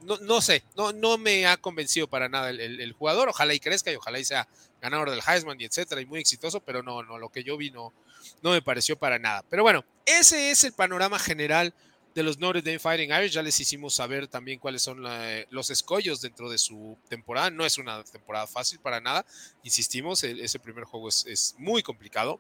[0.02, 3.30] no, no sé, no, no me ha convencido para nada el, jugador.
[3.30, 4.48] Ojalá y crezca y ojalá y sea
[4.82, 7.72] ganador del Heisman y etcétera, y muy exitoso, pero no, no, lo que yo vi
[7.72, 7.94] no,
[8.42, 9.44] me pareció para nada.
[9.50, 11.74] Pero bueno, ese es el panorama general
[12.14, 13.34] de los Notre Dame Fighting Irish.
[13.34, 15.04] Ya les hicimos saber también cuáles son
[15.50, 17.50] los escollos dentro de su temporada.
[17.50, 19.26] No es una temporada fácil para nada.
[19.64, 22.40] Insistimos, ese primer juego es, muy complicado.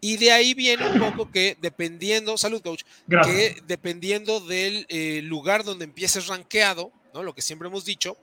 [0.00, 5.64] Y de ahí viene un poco que dependiendo, salud coach, que dependiendo del eh, lugar
[5.64, 7.22] donde empieces rankeado, ¿no?
[7.22, 8.16] Lo que siempre hemos dicho,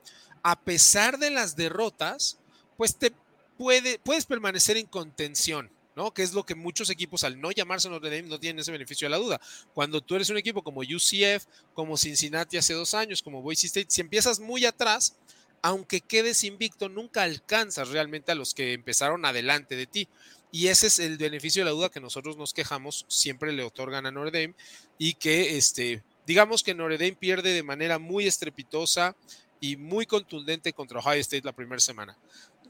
[0.43, 2.39] a pesar de las derrotas,
[2.77, 3.11] pues te
[3.57, 5.69] puede, puedes permanecer en contención.
[5.95, 6.13] ¿no?
[6.13, 9.05] Que es lo que muchos equipos al no llamarse Notre Dame no tienen ese beneficio
[9.05, 9.41] de la duda.
[9.73, 13.87] Cuando tú eres un equipo como UCF, como Cincinnati hace dos años, como Boise State,
[13.89, 15.17] si empiezas muy atrás,
[15.61, 20.07] aunque quedes invicto, nunca alcanzas realmente a los que empezaron adelante de ti.
[20.51, 24.05] Y ese es el beneficio de la duda que nosotros nos quejamos, siempre le otorgan
[24.05, 24.55] a Notre Dame
[24.97, 29.15] y que, este, digamos que Notre Dame pierde de manera muy estrepitosa
[29.61, 32.17] y muy contundente contra Ohio State la primera semana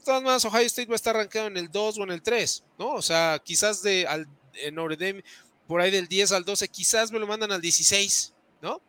[0.00, 2.22] de todas maneras, Ohio State va a estar rankeado en el 2 o en el
[2.22, 2.94] 3, ¿no?
[2.94, 5.22] O sea, quizás de al, en Notre Dame,
[5.66, 8.80] por ahí del 10 al 12, quizás me lo mandan al 16, ¿no?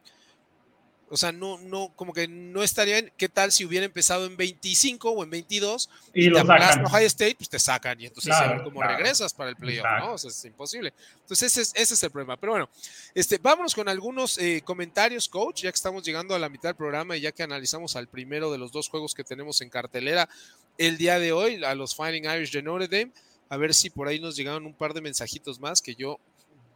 [1.14, 3.12] O sea, no, no, como que no estaría bien.
[3.18, 6.86] ¿Qué tal si hubiera empezado en 25 o en 22 y, lo sacan.
[6.86, 10.14] Ohio State, pues te sacan y entonces a ver cómo regresas para el playoff, ¿no?
[10.14, 10.94] O sea, es imposible.
[11.20, 12.38] Entonces ese es, ese es el problema.
[12.38, 12.70] Pero bueno,
[13.14, 16.76] este, vámonos con algunos eh, comentarios, coach, ya que estamos llegando a la mitad del
[16.78, 20.30] programa y ya que analizamos al primero de los dos juegos que tenemos en cartelera
[20.78, 23.12] el día de hoy, a los Fighting Irish de Notre Dame,
[23.50, 26.22] a ver si por ahí nos llegaron un par de mensajitos más que yo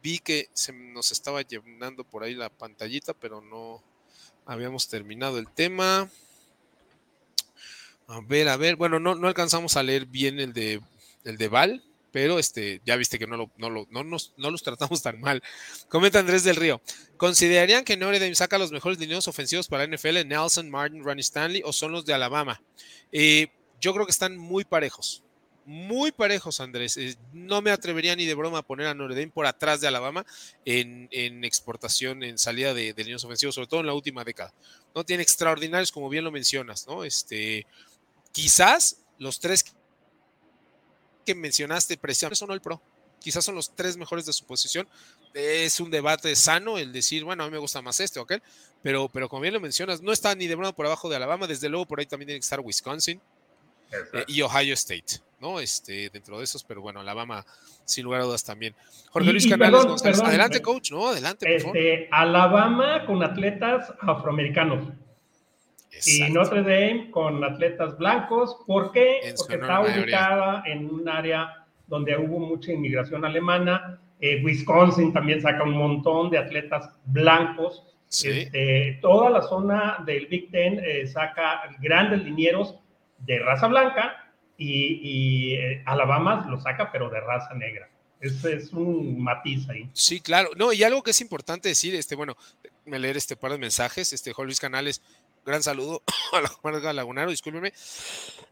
[0.02, 3.82] vi que se nos estaba llenando por ahí la pantallita, pero no
[4.46, 6.08] habíamos terminado el tema.
[8.08, 10.80] A ver, a ver, bueno, no, no alcanzamos a leer bien el de,
[11.24, 11.82] el de Val,
[12.12, 15.20] pero este, ya viste que no, lo, no, lo, no, nos, no los tratamos tan
[15.20, 15.42] mal.
[15.88, 16.80] Comenta Andrés del Río.
[17.16, 21.22] ¿Considerarían que Notre Dame saca los mejores lineos ofensivos para la NFL, Nelson, Martin, Ronnie
[21.22, 22.62] Stanley, o son los de Alabama?
[23.10, 23.48] Eh,
[23.80, 25.22] yo creo que están muy parejos
[25.66, 26.96] muy parejos, Andrés.
[26.96, 29.88] Eh, no me atrevería ni de broma a poner a Notre Dame por atrás de
[29.88, 30.24] Alabama
[30.64, 34.54] en, exportación, en salida de, de líneas ofensivos, sobre todo en la última década.
[34.94, 37.02] No tiene extraordinarios, como bien lo mencionas, ¿no?
[37.02, 37.66] Este,
[38.30, 39.64] quizás los tres
[41.24, 42.80] que mencionaste precisamente son el pro.
[43.18, 44.86] Quizás son los tres mejores de su posición.
[45.34, 48.40] Es un debate sano el decir, bueno, a mí me gusta más este o aquel,
[48.82, 51.48] pero, pero como bien lo mencionas, no está ni de broma por abajo de Alabama.
[51.48, 53.20] Desde luego, por ahí también tiene que estar Wisconsin
[53.92, 55.20] eh, y Ohio State.
[55.40, 55.60] ¿no?
[55.60, 57.44] Este, dentro de esos, pero bueno, Alabama,
[57.84, 58.74] sin lugar a dudas también.
[59.10, 59.84] Jorge Luis Canales
[60.22, 61.08] adelante, coach, ¿no?
[61.08, 64.88] Adelante, este, Alabama con atletas afroamericanos.
[66.04, 68.58] Y Notre Dame con atletas blancos.
[68.66, 69.32] ¿Por qué?
[69.36, 73.98] Porque está ubicada en un área donde hubo mucha inmigración alemana.
[74.20, 77.82] Eh, Wisconsin también saca un montón de atletas blancos.
[78.10, 82.76] Este, toda la zona del Big Ten eh, saca grandes linieros
[83.18, 87.88] de raza blanca y, eh, Alabama lo saca, pero de raza negra.
[88.20, 89.90] Es, es un matiz ahí.
[89.92, 90.50] Sí, claro.
[90.56, 92.36] No, y algo que es importante decir, este, bueno,
[92.84, 95.02] me leer este par de mensajes, este, Juan Luis Canales,
[95.44, 96.02] gran saludo
[96.32, 97.72] a la Juan Lagunaro, discúlpeme,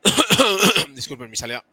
[0.94, 1.64] discúlpeme mi salida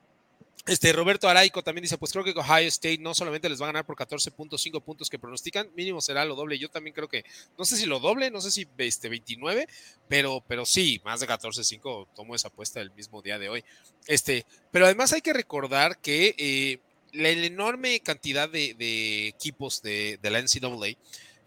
[0.67, 3.69] este Roberto Araico también dice, pues creo que Ohio State no solamente les va a
[3.69, 6.60] ganar por 14.5 puntos que pronostican, mínimo será lo doble.
[6.60, 7.26] Yo también creo que,
[7.58, 9.67] no sé si lo doble, no sé si este 29,
[10.08, 13.63] pero, pero sí, más de 14.5 tomo esa apuesta el mismo día de hoy.
[14.06, 16.80] Este, pero además hay que recordar que eh,
[17.12, 20.95] la, enorme cantidad de, equipos de, la NCAA,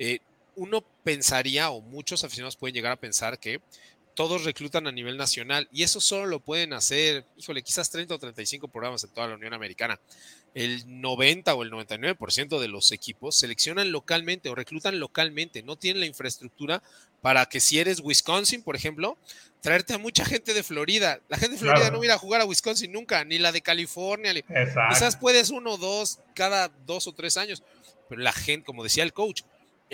[0.00, 0.18] eh,
[0.56, 3.60] uno pensaría, o muchos aficionados pueden llegar a pensar que
[4.14, 8.18] todos reclutan a nivel nacional y eso solo lo pueden hacer, híjole, quizás 30 o
[8.18, 10.00] 35 programas en toda la Unión Americana.
[10.54, 16.00] El 90 o el 99% de los equipos seleccionan localmente o reclutan localmente, no tienen
[16.00, 16.82] la infraestructura
[17.20, 19.18] para que si eres Wisconsin, por ejemplo,
[19.60, 21.20] traerte a mucha gente de Florida.
[21.28, 24.32] La gente de Florida no viene a jugar a Wisconsin nunca, ni la de California.
[24.90, 27.62] Quizás puedes uno o dos cada dos o tres años,
[28.08, 29.42] pero la gente, como decía el coach,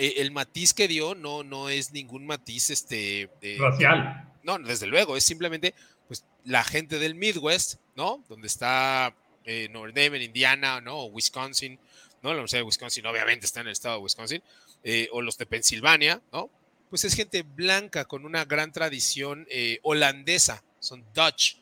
[0.01, 4.27] eh, el matiz que dio no, no es ningún matiz este, racial.
[4.43, 5.75] No, desde luego, es simplemente
[6.07, 8.23] pues, la gente del Midwest, ¿no?
[8.27, 11.01] Donde está eh, en Indiana, ¿no?
[11.01, 11.79] O Wisconsin,
[12.21, 12.29] ¿no?
[12.29, 14.43] La Universidad de Wisconsin obviamente está en el estado de Wisconsin,
[14.83, 16.49] eh, o los de Pensilvania, ¿no?
[16.89, 21.57] Pues es gente blanca con una gran tradición eh, holandesa, son Dutch,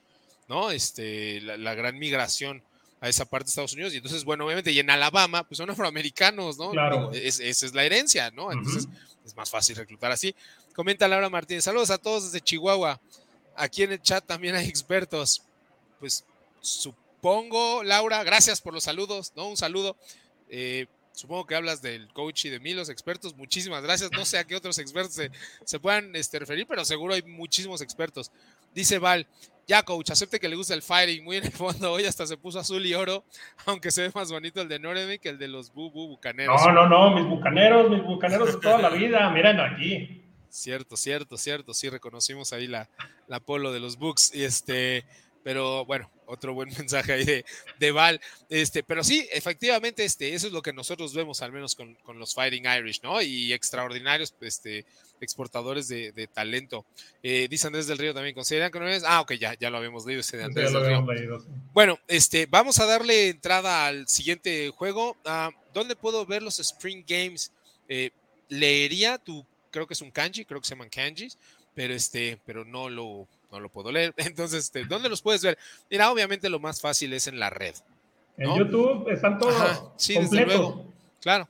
[0.48, 0.72] ¿no?
[0.72, 2.64] Este, la gran migración
[3.02, 3.94] a esa parte de Estados Unidos.
[3.94, 6.72] Y entonces, bueno, obviamente, y en Alabama, pues son afroamericanos, ¿no?
[6.72, 7.12] Claro.
[7.14, 8.52] esa es la herencia, ¿no?
[8.52, 8.88] Entonces,
[9.26, 10.36] es más fácil reclutar así.
[10.74, 13.00] Comenta Laura Martínez, saludos a todos desde Chihuahua.
[13.56, 15.44] Aquí en el chat también hay expertos.
[16.00, 16.24] Pues
[16.62, 19.50] supongo, Laura, gracias por los saludos, ¿no?
[19.50, 19.96] Un saludo.
[20.50, 23.36] Eh, supongo que hablas del coach y de mí, los expertos.
[23.36, 24.12] Muchísimas gracias.
[24.12, 25.32] No sé a qué otros expertos se,
[25.66, 28.32] se puedan este, referir, pero seguro hay muchísimos expertos.
[28.74, 29.28] Dice Val,
[29.70, 31.24] ya, coach, acepte que le gusta el fighting.
[31.24, 33.24] Muy en el fondo, hoy hasta se puso azul y oro,
[33.68, 36.60] aunque se ve más bonito el de Northern que el de los Bubu Bucaneros.
[36.66, 40.24] No, no, no, mis bucaneros, mis bucaneros de toda la vida, miren aquí.
[40.50, 41.76] Cierto, cierto, cierto.
[41.76, 42.90] Sí, reconocimos ahí la,
[43.28, 44.34] la polo de los Bucks.
[44.34, 45.06] Y este,
[45.44, 47.46] pero bueno, otro buen mensaje ahí de,
[47.78, 48.20] de, Val.
[48.50, 52.18] Este, pero sí, efectivamente, este, eso es lo que nosotros vemos, al menos con, con
[52.18, 53.22] los Fighting Irish, ¿no?
[53.22, 54.88] Y extraordinarios este,
[55.26, 56.86] exportadores de, de talento.
[57.24, 59.04] Eh, dice Andrés del Río también, ¿consideran que no es?
[59.06, 61.06] Ah, ok, ya, ya lo habíamos leído ese de Andrés del Río.
[61.12, 61.48] Leído, sí.
[61.74, 65.18] Bueno, este, vamos a darle entrada al siguiente juego.
[65.26, 67.52] Uh, ¿Dónde puedo ver los Spring Games?
[67.88, 68.12] Eh,
[68.50, 71.38] leería tu, creo que es un kanji, creo que se llaman kanjis,
[71.74, 74.14] pero este, pero no lo no lo puedo leer.
[74.18, 75.58] Entonces, este, ¿dónde los puedes ver?
[75.90, 77.76] Mira, obviamente lo más fácil es en la red.
[78.38, 79.56] En YouTube están todos.
[79.56, 80.86] Ajá, sí, desde luego.
[81.20, 81.50] Claro,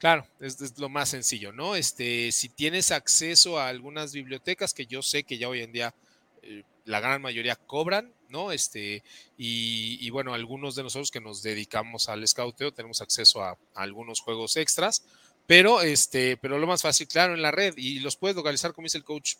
[0.00, 1.76] claro, es, lo más sencillo, ¿no?
[1.76, 5.94] Este, si tienes acceso a algunas bibliotecas que yo sé que ya hoy en día
[6.42, 8.50] eh, la gran mayoría cobran, ¿no?
[8.50, 9.04] Este,
[9.36, 14.20] y, y, bueno, algunos de nosotros que nos dedicamos al scouteo tenemos acceso a, algunos
[14.20, 15.04] juegos extras,
[15.46, 18.86] pero este, pero lo más fácil, claro, en la red y los puedes localizar, como
[18.86, 19.34] dice el coach,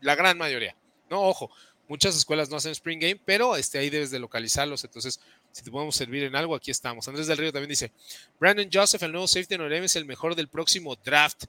[0.00, 0.74] la gran mayoría.
[1.08, 1.50] No, ojo,
[1.88, 4.82] muchas escuelas no hacen Spring Game, pero este, ahí debes de localizarlos.
[4.84, 5.20] Entonces,
[5.56, 7.08] si te podemos servir en algo, aquí estamos.
[7.08, 7.90] Andrés del Río también dice,
[8.38, 11.44] Brandon Joseph, el nuevo safety en es el mejor del próximo draft.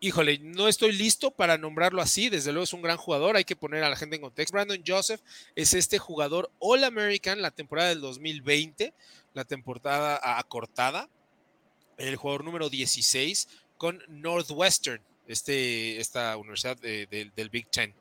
[0.00, 3.56] Híjole, no estoy listo para nombrarlo así, desde luego es un gran jugador, hay que
[3.56, 4.52] poner a la gente en contexto.
[4.52, 5.22] Brandon Joseph
[5.54, 8.92] es este jugador All American la temporada del 2020,
[9.32, 11.08] la temporada acortada,
[11.96, 13.48] el jugador número 16
[13.78, 17.94] con Northwestern, este, esta universidad de, del Big Ten.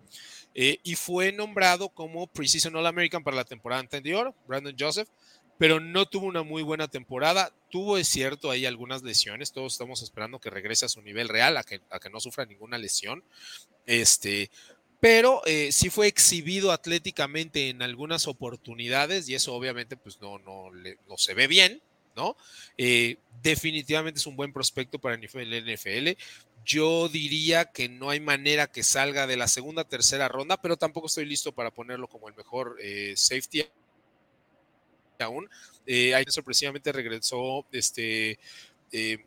[0.55, 5.09] Eh, y fue nombrado como Precision All American para la temporada anterior, Brandon Joseph,
[5.57, 7.51] pero no tuvo una muy buena temporada.
[7.69, 9.51] Tuvo, es cierto, ahí algunas lesiones.
[9.51, 12.45] Todos estamos esperando que regrese a su nivel real, a que, a que no sufra
[12.45, 13.23] ninguna lesión.
[13.85, 14.49] Este,
[14.99, 20.71] pero eh, sí fue exhibido atléticamente en algunas oportunidades y eso obviamente pues no, no,
[20.71, 21.81] no se ve bien,
[22.15, 22.35] ¿no?
[22.77, 26.17] Eh, definitivamente es un buen prospecto para el NFL.
[26.65, 31.05] Yo diría que no hay manera que salga de la segunda tercera ronda, pero tampoco
[31.05, 33.63] estoy listo para ponerlo como el mejor eh, safety
[35.19, 35.47] aún.
[35.85, 38.39] Eh, ahí sorpresivamente regresó este
[38.91, 39.23] eh,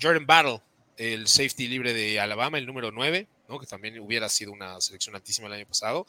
[0.00, 0.60] Jordan Battle,
[0.98, 3.58] el safety libre de Alabama, el número 9, ¿no?
[3.58, 6.06] que también hubiera sido una selección altísima el año pasado.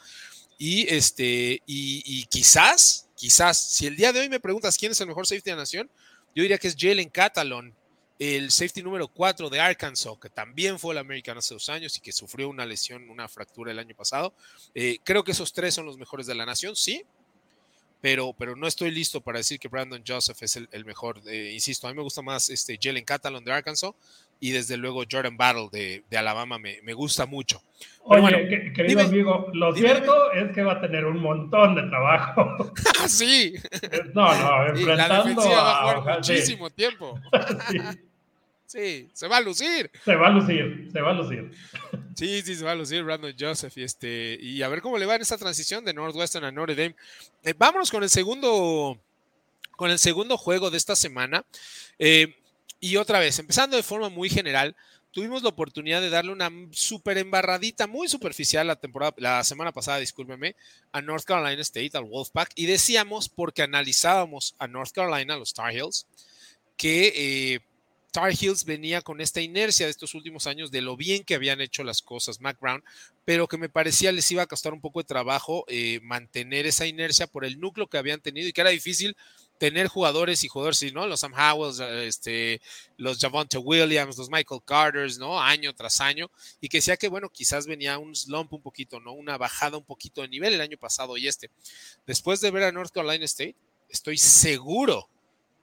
[0.57, 5.07] Y, este, y, quizás, quizás, si el día de hoy me preguntas quién es el
[5.07, 5.89] mejor safety de la nación,
[6.35, 7.73] yo diría que es Jalen Catalon,
[8.19, 12.01] el safety número 4 de Arkansas, que también fue el American hace dos años y
[12.01, 14.33] que sufrió una lesión, una fractura el año pasado.
[14.73, 17.03] Eh, creo que esos tres son los mejores de la nación, sí,
[18.01, 21.19] pero, pero no estoy listo para decir que Brandon Joseph es el, el mejor.
[21.27, 23.91] Eh, insisto, a mí me gusta más este Jalen Catalon de Arkansas
[24.39, 27.61] y desde luego Jordan Battle de, de Alabama me, me, gusta mucho.
[28.03, 30.45] Oye, bueno, querido dime, amigo, lo dime, cierto dime.
[30.45, 32.71] es que va a tener un montón de trabajo.
[33.01, 33.55] ¿Ah, sí?
[34.13, 36.75] No, no, enfrentando la defensiva va a jugar muchísimo sí.
[36.75, 37.19] tiempo.
[37.71, 37.79] sí.
[38.67, 39.89] Sí, se va a lucir.
[40.03, 41.51] Se va a lucir, se va a lucir.
[42.15, 45.05] Sí, sí, se va a lucir Brandon Joseph y este y a ver cómo le
[45.05, 46.95] va en esta transición de Northwestern a Notre Dame.
[47.43, 48.99] Eh, vámonos con el segundo
[49.71, 51.45] con el segundo juego de esta semana.
[51.97, 52.35] Eh,
[52.81, 54.75] y otra vez, empezando de forma muy general,
[55.11, 59.99] tuvimos la oportunidad de darle una súper embarradita, muy superficial la temporada, la semana pasada,
[59.99, 60.57] discúlpeme,
[60.91, 65.71] a North Carolina State, al Wolfpack, y decíamos, porque analizábamos a North Carolina, los Tar
[65.71, 66.05] Heels,
[66.75, 67.61] que eh,
[68.17, 71.61] Tar Heels venía con esta inercia de estos últimos años de lo bien que habían
[71.61, 72.83] hecho las cosas Mac Brown,
[73.25, 76.87] pero que me parecía les iba a costar un poco de trabajo eh, mantener esa
[76.87, 79.15] inercia por el núcleo que habían tenido y que era difícil
[79.59, 81.05] tener jugadores y jugadores, ¿no?
[81.05, 82.59] Los Sam Howells, este,
[82.97, 85.39] los Javonte Williams, los Michael Carters, ¿no?
[85.39, 89.13] Año tras año, y que decía que, bueno, quizás venía un slump un poquito, ¿no?
[89.13, 91.51] Una bajada un poquito de nivel el año pasado y este.
[92.07, 93.55] Después de ver a North Carolina State,
[93.89, 95.07] estoy seguro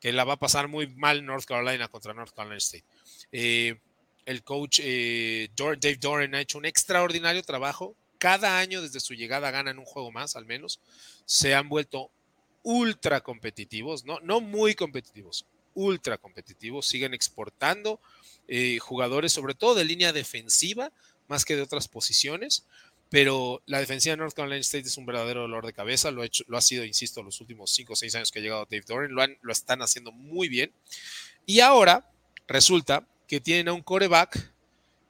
[0.05, 2.85] que la va a pasar muy mal North Carolina contra North Carolina State.
[3.33, 3.81] Eh,
[4.27, 7.96] el coach eh, Dave Doran ha hecho un extraordinario trabajo.
[8.19, 10.79] Cada año desde su llegada ganan un juego más, al menos.
[11.25, 12.11] Se han vuelto
[12.63, 16.87] ultra competitivos, no, no muy competitivos, ultra competitivos.
[16.87, 17.98] Siguen exportando
[18.46, 20.92] eh, jugadores, sobre todo de línea defensiva,
[21.29, 22.67] más que de otras posiciones
[23.11, 26.27] pero la defensiva de North Carolina State es un verdadero dolor de cabeza, lo ha,
[26.27, 28.85] hecho, lo ha sido, insisto, los últimos 5 o 6 años que ha llegado Dave
[28.87, 30.73] Doran, lo, han, lo están haciendo muy bien.
[31.46, 32.11] Y ahora
[32.48, 34.52] resulta que tienen a un coreback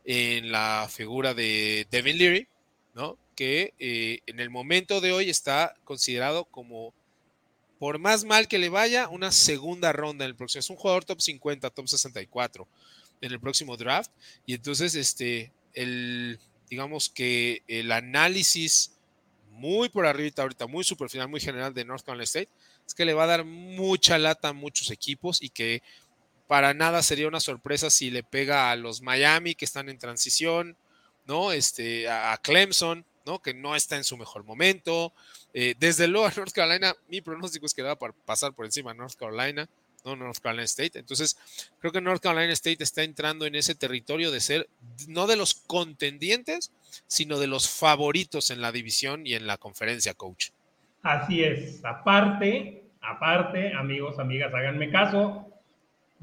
[0.04, 2.48] en la figura de Devin Leary,
[2.94, 3.18] ¿no?
[3.34, 6.94] que eh, en el momento de hoy está considerado como,
[7.78, 10.60] por más mal que le vaya, una segunda ronda en el próximo.
[10.60, 12.68] Es un jugador top 50, top 64
[13.20, 14.10] en el próximo draft.
[14.46, 16.38] Y entonces, este, el,
[16.74, 18.90] digamos que el análisis
[19.52, 22.48] muy por arriba ahorita, muy superficial, muy general de North Carolina State,
[22.84, 25.84] es que le va a dar mucha lata a muchos equipos y que
[26.48, 30.76] para nada sería una sorpresa si le pega a los Miami que están en transición,
[31.26, 31.52] ¿no?
[31.52, 33.40] Este, a Clemson, ¿no?
[33.40, 35.12] Que no está en su mejor momento.
[35.52, 38.90] Eh, desde luego a North Carolina, mi pronóstico es que va a pasar por encima
[38.90, 39.68] a North Carolina,
[40.04, 40.98] no North Carolina State.
[40.98, 41.38] Entonces,
[41.80, 44.68] creo que North Carolina State está entrando en ese territorio de ser
[45.08, 46.72] no de los contendientes,
[47.06, 50.50] sino de los favoritos en la división y en la conferencia, coach.
[51.02, 51.84] Así es.
[51.84, 55.50] Aparte, aparte, amigos, amigas, háganme caso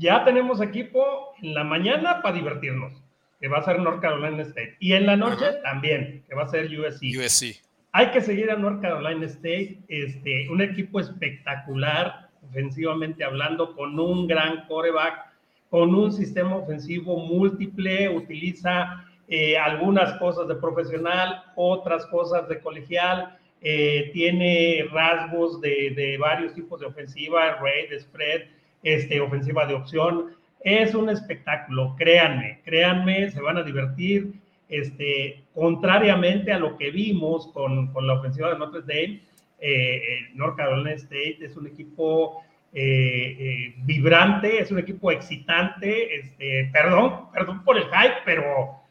[0.02, 2.92] ya tenemos equipo en la mañana para divertirnos,
[3.40, 4.76] que va a ser North Carolina State.
[4.80, 7.18] Y en la noche también, que va a ser USC.
[7.18, 7.62] USC.
[7.94, 14.28] Hay que seguir a North Carolina State, este, un equipo espectacular, ofensivamente hablando, con un
[14.28, 15.32] gran coreback,
[15.70, 23.38] con un sistema ofensivo múltiple, utiliza eh, algunas cosas de profesional, otras cosas de colegial,
[23.62, 28.42] eh, tiene rasgos de, de, varios tipos de ofensiva, raid, spread,
[28.84, 30.36] este, ofensiva de opción.
[30.64, 34.34] Es un espectáculo, créanme, créanme, se van a divertir.
[34.68, 39.22] Este, contrariamente a lo que vimos con, con la ofensiva de Notre Dame,
[39.62, 42.44] eh, eh, North Carolina State es un equipo
[42.74, 46.16] eh, vibrante, es un equipo excitante.
[46.16, 48.82] Este, perdón, perdón por el hype, pero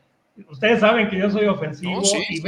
[0.48, 2.00] ustedes saben que yo soy ofensivo
[2.30, 2.40] y,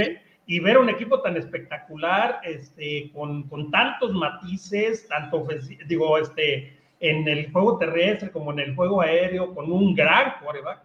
[0.47, 6.77] y, ver un equipo tan espectacular, este, con, con tantos matices, tanto ofensivo, digo, este,
[7.01, 10.81] en el juego terrestre como en el juego aéreo, con un gran coreback.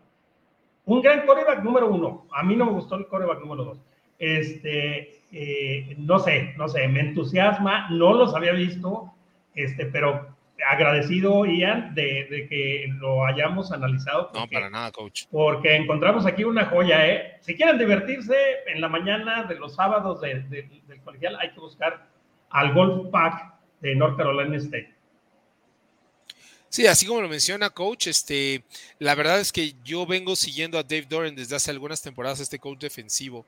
[0.86, 2.26] Un gran coreback número uno.
[2.32, 3.87] A mí no me gustó el coreback número dos.
[4.20, 9.14] Este, eh, no sé, no sé, me entusiasma, no los había visto,
[9.54, 10.36] este, pero
[10.68, 14.32] agradecido, Ian, de, que lo hayamos analizado.
[14.34, 15.26] no, para nada, coach.
[15.32, 17.38] Porque encontramos aquí una joya, ¿eh?
[17.42, 18.36] Si quieren divertirse
[18.68, 22.08] en la mañana de los sábados del colegial, hay que buscar
[22.50, 24.96] al Golf Pack de North Carolina State.
[26.70, 28.64] Sí, así como lo menciona coach, este,
[29.00, 32.60] la verdad es que yo vengo siguiendo a Dave Doran desde hace algunas temporadas, este
[32.60, 33.46] coach defensivo,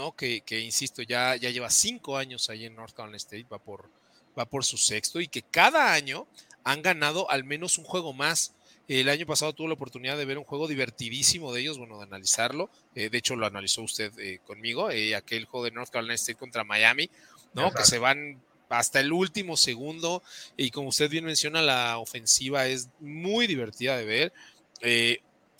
[0.00, 0.16] ¿no?
[0.16, 3.90] Que, que insisto, ya, ya lleva cinco años ahí en North Carolina State, va por,
[4.38, 6.26] va por su sexto, y que cada año
[6.64, 8.54] han ganado al menos un juego más.
[8.88, 12.04] El año pasado tuve la oportunidad de ver un juego divertidísimo de ellos, bueno, de
[12.04, 12.70] analizarlo.
[12.94, 16.38] Eh, de hecho, lo analizó usted eh, conmigo, eh, aquel juego de North Carolina State
[16.38, 17.10] contra Miami,
[17.52, 17.70] ¿no?
[17.70, 18.40] Que se van
[18.70, 20.22] hasta el último segundo.
[20.56, 24.32] Y como usted bien menciona, la ofensiva es muy divertida de ver.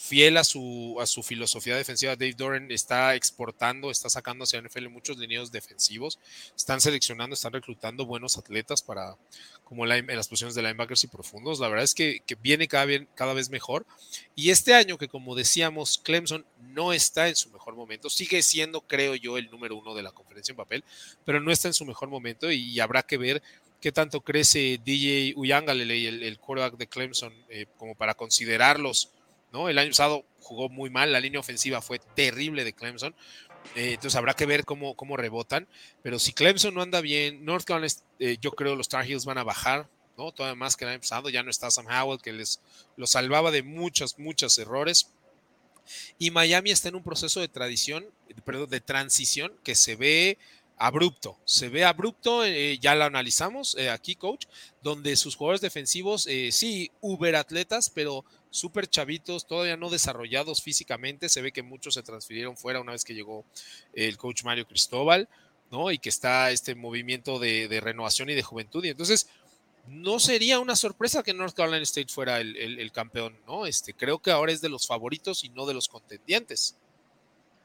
[0.03, 4.89] Fiel a su, a su filosofía defensiva, Dave Doran está exportando, está sacando hacia NFL
[4.89, 6.19] muchos lineos defensivos,
[6.57, 9.19] están seleccionando, están reclutando buenos atletas para
[9.63, 11.61] como en las posiciones de linebackers y profundos.
[11.61, 13.85] La verdad es que, viene cada, cada vez mejor.
[14.35, 18.81] Y este año que como decíamos, Clemson no está en su mejor momento, sigue siendo,
[18.81, 20.83] creo yo, el número uno de la conferencia en papel,
[21.27, 23.43] pero no está en su mejor momento y, habrá que ver
[23.83, 29.11] qué tanto crece DJ Uyangalele, el, el quarterback de Clemson, eh, como para considerarlos
[29.53, 29.69] ¿no?
[29.69, 33.15] El año pasado jugó muy mal, la línea ofensiva fue terrible de Clemson.
[33.75, 35.69] Eh, entonces habrá que ver cómo, cómo rebotan.
[36.03, 39.39] Pero si Clemson no anda bien, North Carolina, eh, yo creo los Tar Heels van
[39.39, 40.33] a bajar, ¿no?
[40.33, 41.29] Todavía más que el año pasado.
[41.29, 42.61] Ya no está Sam Howell, que les
[42.97, 45.11] lo salvaba de muchos, muchos errores.
[46.19, 48.07] Y Miami está en un proceso de tradición,
[48.45, 50.39] perdón, de transición que se ve
[50.77, 51.37] abrupto.
[51.45, 54.47] Se ve abrupto, eh, ya lo analizamos aquí, coach,
[54.83, 61.29] donde sus jugadores defensivos, sí, uber atletas, pero súper chavitos, todavía no desarrollados físicamente.
[61.29, 63.45] Se ve que muchos se transfirieron fuera una vez que llegó
[63.95, 65.29] el coach Mario Cristóbal,
[65.71, 65.91] ¿no?
[65.91, 68.85] Y que está este movimiento de, renovación y de juventud.
[68.85, 69.29] Y entonces,
[69.89, 73.67] no sería una sorpresa que North Carolina State fuera el, campeón, ¿no?
[73.67, 76.77] Este, creo que ahora es de los favoritos y no de los contendientes.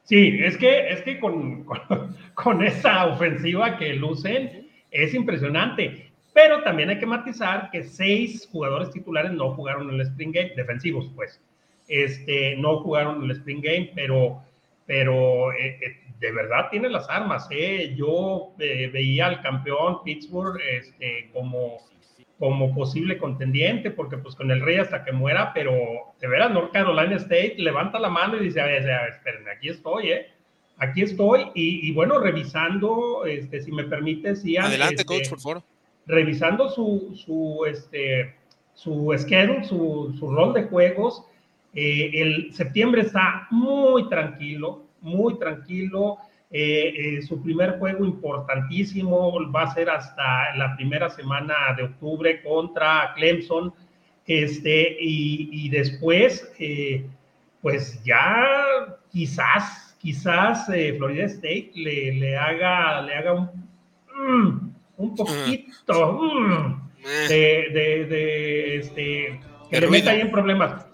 [0.04, 6.05] Sí, es que, es que con, con, con esa ofensiva que lucen es impresionante.
[6.36, 10.52] Pero también hay que matizar que seis jugadores titulares no jugaron en el Spring Game,
[10.54, 11.40] defensivos, pues.
[11.88, 14.42] Este, no jugaron en el Spring Game, pero,
[14.84, 17.48] pero eh, eh, de verdad tiene las armas.
[17.50, 17.94] ¿eh?
[17.96, 21.78] Yo eh, veía al campeón Pittsburgh este, como,
[22.38, 25.72] como posible contendiente, porque pues con el Rey hasta que muera, pero
[26.20, 30.10] de veras North Carolina State levanta la mano y dice, a ver, espérenme, aquí estoy,
[30.10, 30.26] ¿eh?
[30.76, 34.58] Aquí estoy, y, bueno, revisando, este, si me permite, sí.
[34.58, 35.75] Adelante, este, coach, por favor
[36.06, 38.34] revisando su, su, este,
[38.74, 41.24] su schedule, su, su rol de juegos,
[41.74, 46.16] eh, el septiembre está muy tranquilo, muy tranquilo.
[46.50, 52.42] Eh, eh, su primer juego importantísimo va a ser hasta la primera semana de octubre
[52.42, 53.74] contra Clemson.
[54.26, 56.50] Este, y, y después,
[57.60, 58.54] pues ya
[59.10, 63.50] quizás quizás Florida State le, le, haga, le haga un,
[64.14, 64.65] mm,
[64.96, 67.68] un poquito mm, eh.
[67.72, 69.40] de, de, este,
[69.70, 70.86] que le meta ahí en problemas.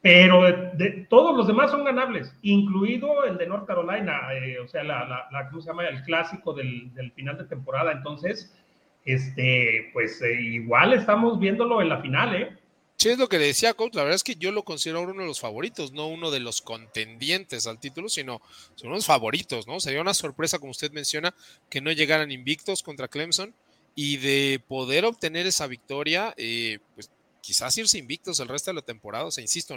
[0.00, 0.42] Pero
[0.74, 5.28] de, todos los demás son ganables, incluido el de North Carolina, eh, o sea, la,
[5.30, 5.86] la, ¿cómo se llama?
[5.86, 7.92] El clásico del, del final de temporada.
[7.92, 8.56] Entonces,
[9.04, 12.56] este, pues igual estamos viéndolo en la final, ¿eh?
[12.98, 13.94] Sí, es lo que le decía, coach.
[13.94, 16.60] La verdad es que yo lo considero uno de los favoritos, no uno de los
[16.60, 18.42] contendientes al título, sino
[18.74, 19.78] son los favoritos, ¿no?
[19.78, 21.32] Sería una sorpresa, como usted menciona,
[21.70, 23.54] que no llegaran invictos contra Clemson
[23.94, 27.08] y de poder obtener esa victoria, eh, pues
[27.40, 29.26] quizás irse invictos el resto de la temporada.
[29.26, 29.76] O sea, insisto,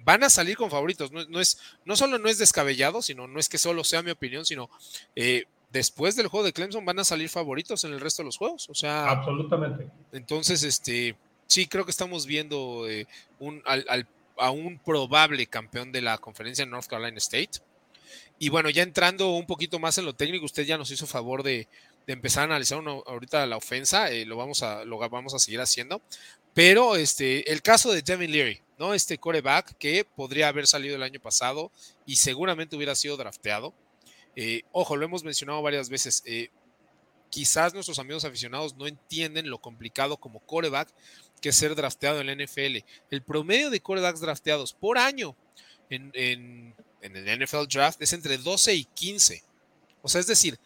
[0.00, 1.10] van a salir con favoritos.
[1.10, 4.44] No, es, no solo no es descabellado, sino no es que solo sea mi opinión,
[4.44, 4.68] sino
[5.16, 8.36] eh, después del juego de Clemson van a salir favoritos en el resto de los
[8.36, 8.68] juegos.
[8.68, 9.88] O sea, absolutamente.
[10.12, 11.16] Entonces, este
[11.48, 13.06] sí, creo que estamos viendo eh,
[13.40, 13.62] un,
[14.36, 17.60] a un probable campeón de la conferencia en North Carolina State.
[18.38, 21.42] Y bueno, ya entrando un poquito más en lo técnico, usted ya nos hizo favor
[21.42, 21.66] de,
[22.06, 26.00] empezar a analizar ahorita la ofensa, eh, lo, vamos a, lo vamos a seguir haciendo.
[26.54, 28.94] Pero este, el caso de Devin Leary, ¿no?
[28.94, 31.70] Este coreback que podría haber salido el año pasado
[32.06, 33.74] y seguramente hubiera sido drafteado.
[34.36, 36.22] Eh, ojo, lo hemos mencionado varias veces.
[37.28, 40.88] quizás nuestros amigos aficionados no entienden lo complicado como coreback
[41.38, 42.84] que ser drafteado en la NFL.
[43.10, 45.36] El promedio de quarterbacks drafteados por año
[45.90, 49.42] en, el NFL Draft es entre 12 y 15.
[50.02, 50.58] O sea, es decir,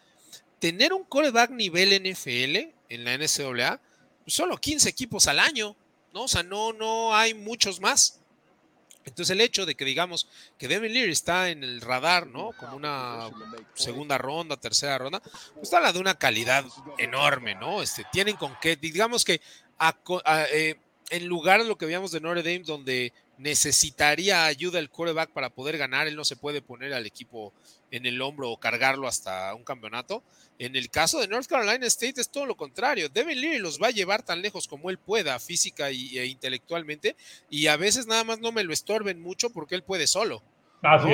[0.59, 3.79] tener un quarterback nivel NFL en la NCAA,
[4.23, 5.75] pues solo 15 equipos al año,
[6.13, 6.23] ¿no?
[6.23, 8.19] O sea, no, no hay muchos más.
[9.05, 12.51] Entonces el hecho de que digamos que Devin Leary está en el radar, ¿no?
[12.53, 13.29] Como una
[13.73, 15.21] segunda ronda, tercera ronda,
[15.55, 16.65] pues habla de una calidad
[16.97, 17.81] enorme, ¿no?
[17.81, 19.41] Este, tienen con qué, digamos que
[20.51, 20.75] eh,
[21.09, 25.49] en lugar de lo que veíamos de Notre Dame, donde necesitaría ayuda el quarterback para
[25.49, 27.53] poder ganar, él no se puede poner al equipo
[27.91, 30.23] en el hombro o cargarlo hasta un campeonato.
[30.59, 33.09] En el caso de North Carolina State es todo lo contrario.
[33.09, 37.15] Devin Leary los va a llevar tan lejos como él pueda, física e intelectualmente,
[37.49, 40.41] y a veces nada más no me lo estorben mucho porque él puede solo.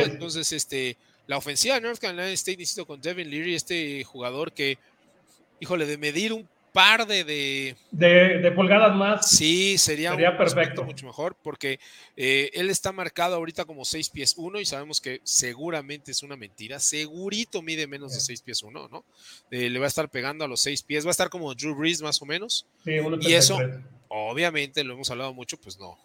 [0.04, 0.98] Entonces, este,
[1.28, 4.78] la ofensiva de North Carolina State, insisto, con Devin Leary, este jugador que,
[5.60, 9.30] híjole, de medir un par de, de, pulgadas más.
[9.30, 10.84] Sí, sería, sería perfecto.
[10.84, 11.80] mucho mejor porque
[12.16, 16.36] eh, él está marcado ahorita como 6 pies 1 y sabemos que seguramente es una
[16.36, 16.80] mentira.
[16.80, 19.06] Segurito mide menos de 6 pies 1, ¿no?
[19.52, 21.76] Eh, le va a estar pegando a los 6 pies, va a estar como Drew
[21.76, 22.66] Brees más o menos.
[22.84, 22.92] Sí,
[23.22, 23.58] y eso,
[24.08, 25.98] obviamente, lo hemos hablado mucho, pues no,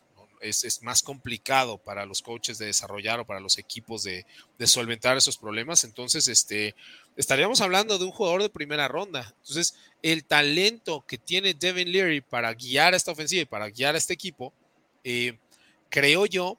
[0.45, 4.27] es, más complicado para los coaches de desarrollar o para los equipos de,
[4.59, 5.85] de, solventar esos problemas.
[5.85, 6.75] Entonces, este,
[7.17, 9.35] estaríamos hablando de un jugador de primera ronda.
[9.41, 13.95] Entonces, el talento que tiene Devin Leary para guiar a esta ofensiva y para guiar
[13.95, 14.53] a este equipo,
[15.03, 15.35] eh,
[15.89, 16.59] creo yo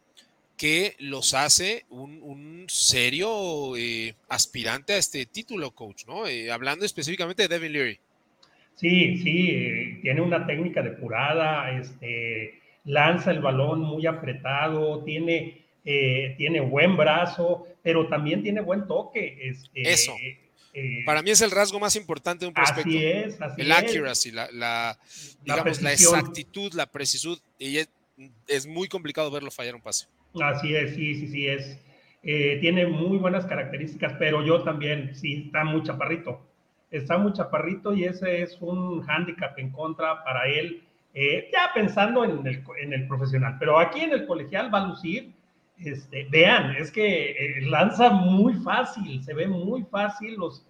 [0.57, 6.25] que los hace un, serio eh, aspirante a este título, coach, ¿no?
[6.25, 7.99] Eh, hablando específicamente de Devin Leary.
[8.75, 16.97] Sí, sí, tiene una técnica depurada, este, lanza el balón muy apretado, tiene, tiene buen
[16.97, 19.37] brazo, pero también tiene buen toque.
[19.49, 20.13] Este, Eso.
[20.77, 22.89] Eh, Para mí es el rasgo más importante de un prospecto.
[22.89, 24.97] Así es, así el accuracy, la,
[25.41, 27.37] digamos, la, exactitud, la precisión.
[27.57, 27.77] Y
[28.47, 30.07] es, muy complicado verlo fallar un pase.
[30.41, 31.79] Así es, sí, sí, sí, es.
[32.23, 36.41] Eh, tiene muy buenas características, pero yo también, sí, está muy chaparrito.
[36.91, 42.25] Está muy chaparrito y ese es un hándicap en contra para él, eh, ya pensando
[42.25, 43.55] en el, en el, profesional.
[43.59, 45.31] Pero aquí en el colegial va a lucir.
[45.77, 50.65] Este, vean, es que lanza muy fácil, se ve muy fácil los,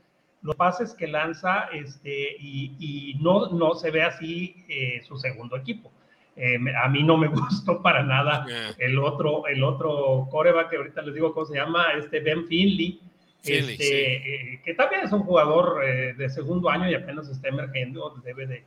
[0.46, 5.92] los pases que lanza este, y, no, no se ve así eh, su segundo equipo.
[6.36, 8.46] Eh, a mí no me gustó para nada
[8.78, 13.00] el otro, el otro coreback que ahorita les digo cómo se llama, este Ben Finley,
[13.44, 15.84] este, eh, que también es un jugador
[16.16, 18.64] de segundo año y apenas está emergiendo, debe de,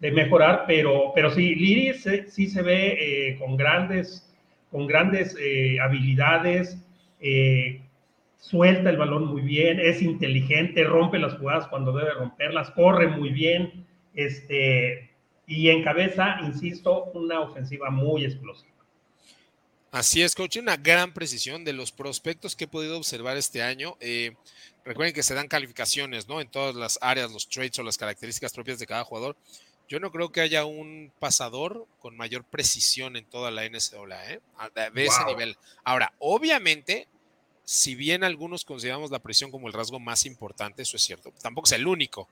[0.00, 4.33] de mejorar, pero, pero sí, Liri sí se ve con grandes,
[4.74, 5.36] con grandes
[5.80, 6.76] habilidades,
[8.40, 13.30] suelta el balón muy bien, es inteligente, rompe las jugadas cuando debe romperlas, corre muy
[13.30, 15.12] bien, este,
[15.46, 18.74] y encabeza, insisto, una ofensiva muy explosiva.
[19.92, 23.96] Así es, coach, una gran precisión de los prospectos que he podido observar este año.
[24.00, 24.32] Eh,
[24.84, 26.40] recuerden que se dan calificaciones, ¿no?
[26.40, 29.36] En todas las áreas, los traits o las características propias de cada jugador.
[29.88, 34.40] Yo no creo que haya un pasador con mayor precisión en toda la NCAA, ¿eh?
[34.94, 35.56] De ese nivel.
[35.84, 37.06] Ahora, obviamente,
[37.64, 41.66] si bien algunos consideramos la presión como el rasgo más importante, eso es cierto, tampoco
[41.66, 42.28] es el único,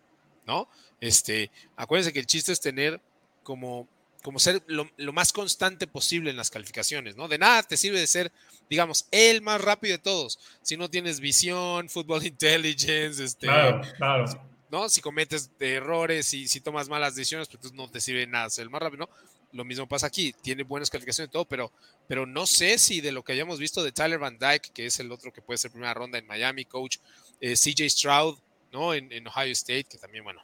[0.46, 0.68] ¿no?
[1.00, 3.00] Este, acuérdense que el chiste es tener
[3.42, 3.88] como
[4.22, 7.28] como ser lo, más constante posible en las calificaciones, ¿no?
[7.28, 8.32] De nada te sirve de ser,
[8.70, 14.51] digamos, el más rápido de todos, si no tienes visión, fútbol intelligence, este, claro, claro.
[14.72, 14.88] ¿No?
[14.88, 18.70] Si cometes errores y si tomas malas decisiones, pues no te sirve nada ser el
[18.70, 19.10] más rápido, ¿no?
[19.52, 21.70] Lo mismo pasa aquí, tiene buenas calificaciones y todo, pero,
[22.08, 24.98] pero no sé si de lo que hayamos visto de Tyler Van Dyke, que es
[24.98, 26.96] el otro que puede ser primera ronda en Miami, coach,
[27.38, 28.38] eh, CJ Stroud,
[28.72, 28.94] ¿no?
[28.94, 30.42] En, en, Ohio State, que también, bueno,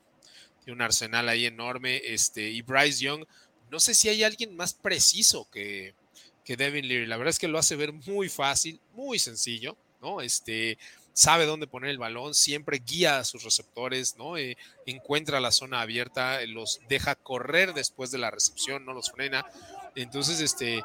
[0.62, 3.24] tiene un arsenal ahí enorme, este, y Bryce Young,
[3.70, 5.94] no sé si hay alguien más preciso que,
[6.44, 10.20] que Devin Leary, la verdad es que lo hace ver muy fácil, muy sencillo, ¿no?
[10.20, 10.76] Este,
[11.18, 14.36] sabe dónde poner el balón, siempre guía a sus receptores, ¿no?
[14.36, 14.56] Eh,
[14.86, 19.44] encuentra la zona abierta, los deja correr después de la recepción, no los frena.
[19.96, 20.84] Entonces, este,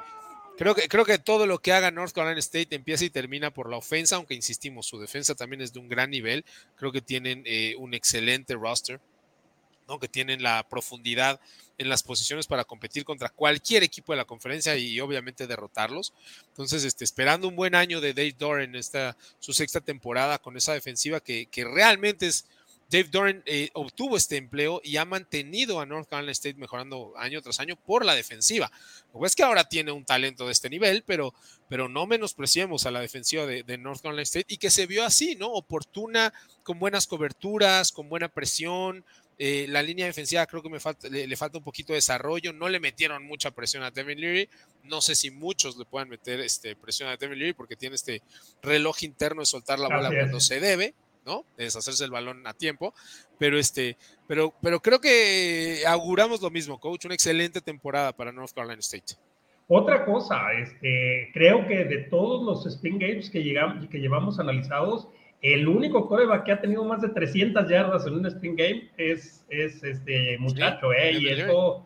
[0.57, 3.69] creo que, creo que todo lo que haga North Carolina State empieza y termina por
[3.69, 6.43] la ofensa, aunque insistimos, su defensa también es de un gran nivel.
[6.77, 8.99] Creo que tienen eh, un excelente roster,
[9.88, 9.99] ¿no?
[9.99, 11.39] Que tienen la profundidad
[11.78, 16.13] en las posiciones para competir contra cualquier equipo de la conferencia y obviamente derrotarlos.
[16.49, 20.74] Entonces, este, esperando un buen año de Dave Doran esta, su sexta temporada con esa
[20.74, 22.45] defensiva que, que realmente es...
[22.89, 27.41] Dave Doran eh, obtuvo este empleo y ha mantenido a North Carolina State mejorando año
[27.41, 28.71] tras año por la defensiva.
[29.11, 31.34] Lo es que ahora tiene un talento de este nivel, pero,
[31.69, 35.03] pero no menospreciemos a la defensiva de, de, North Carolina State y que se vio
[35.05, 35.47] así, ¿no?
[35.47, 39.03] Oportuna, con buenas coberturas, con buena presión,
[39.38, 42.53] eh, la línea defensiva creo que me falta, le, falta un poquito de desarrollo.
[42.53, 44.49] No le metieron mucha presión a Devin Leary.
[44.84, 48.21] No sé si muchos le puedan meter este, presión a Devin Leary porque tiene este
[48.61, 50.93] reloj interno de soltar la bola cuando se debe,
[51.25, 51.45] ¿no?
[51.57, 52.93] De deshacerse el balón a tiempo.
[53.39, 57.05] Pero, este, pero, pero creo que auguramos lo mismo, coach.
[57.05, 59.15] Una excelente temporada para North Carolina State.
[59.67, 65.07] Otra cosa, este, creo que de todos los spin games que, llegamos, que llevamos analizados,
[65.44, 69.46] el único coreback que ha tenido más de 300 yardas en un spring game es,
[69.50, 71.12] es este muchacho, ¿eh?
[71.20, 71.86] Y eso,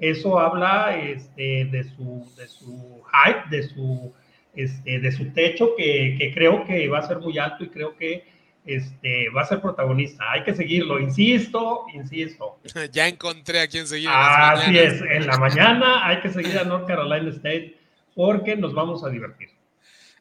[0.00, 4.12] eso habla este, de, su, de su hype, de su,
[4.56, 7.96] este, de su techo, que, que, creo que va a ser muy alto y creo
[7.96, 8.24] que
[8.64, 10.24] este, va a ser protagonista.
[10.32, 12.58] Hay que seguirlo, insisto, insisto.
[12.92, 14.08] ya encontré a quien seguir.
[14.10, 17.76] Así es, en la mañana hay que seguir a North Carolina State
[18.16, 19.50] porque nos vamos a divertir.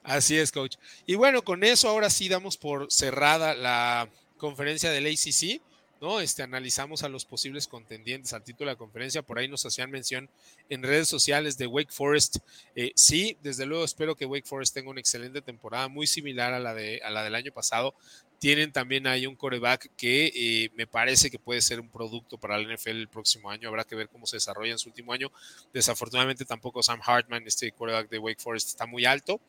[0.05, 0.75] Así es, coach.
[1.07, 5.61] Y bueno, con eso ahora sí damos por cerrada la conferencia del ACC,
[5.99, 6.19] ¿no?
[6.19, 9.23] Este, analizamos a los posibles contendientes al título de la conferencia.
[9.23, 10.29] Por ahí nos hacían mención
[10.69, 12.37] en redes sociales de Wake Forest.
[12.75, 16.59] Eh, sí, desde luego espero que Wake Forest tenga una excelente temporada, muy similar a
[16.59, 17.95] la, de, a la del año pasado.
[18.39, 22.57] Tienen también ahí un coreback que eh, me parece que puede ser un producto para
[22.57, 23.69] la NFL el próximo año.
[23.69, 25.31] Habrá que ver cómo se desarrolla en su último año.
[25.73, 29.39] Desafortunadamente tampoco Sam Hartman, este coreback de Wake Forest, está muy alto.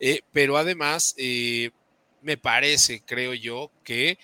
[0.00, 1.70] Eh, pero además, eh,
[2.20, 4.18] me parece, creo yo, que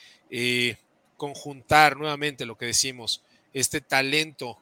[1.17, 4.59] conjuntar nuevamente lo que decimos, este talento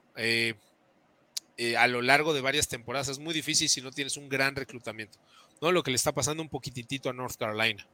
[1.76, 5.18] a lo largo de varias temporadas es muy difícil si no tienes un gran reclutamiento.
[5.60, 5.72] ¿no?
[5.72, 7.86] Lo que le está pasando un poquitito a North Carolina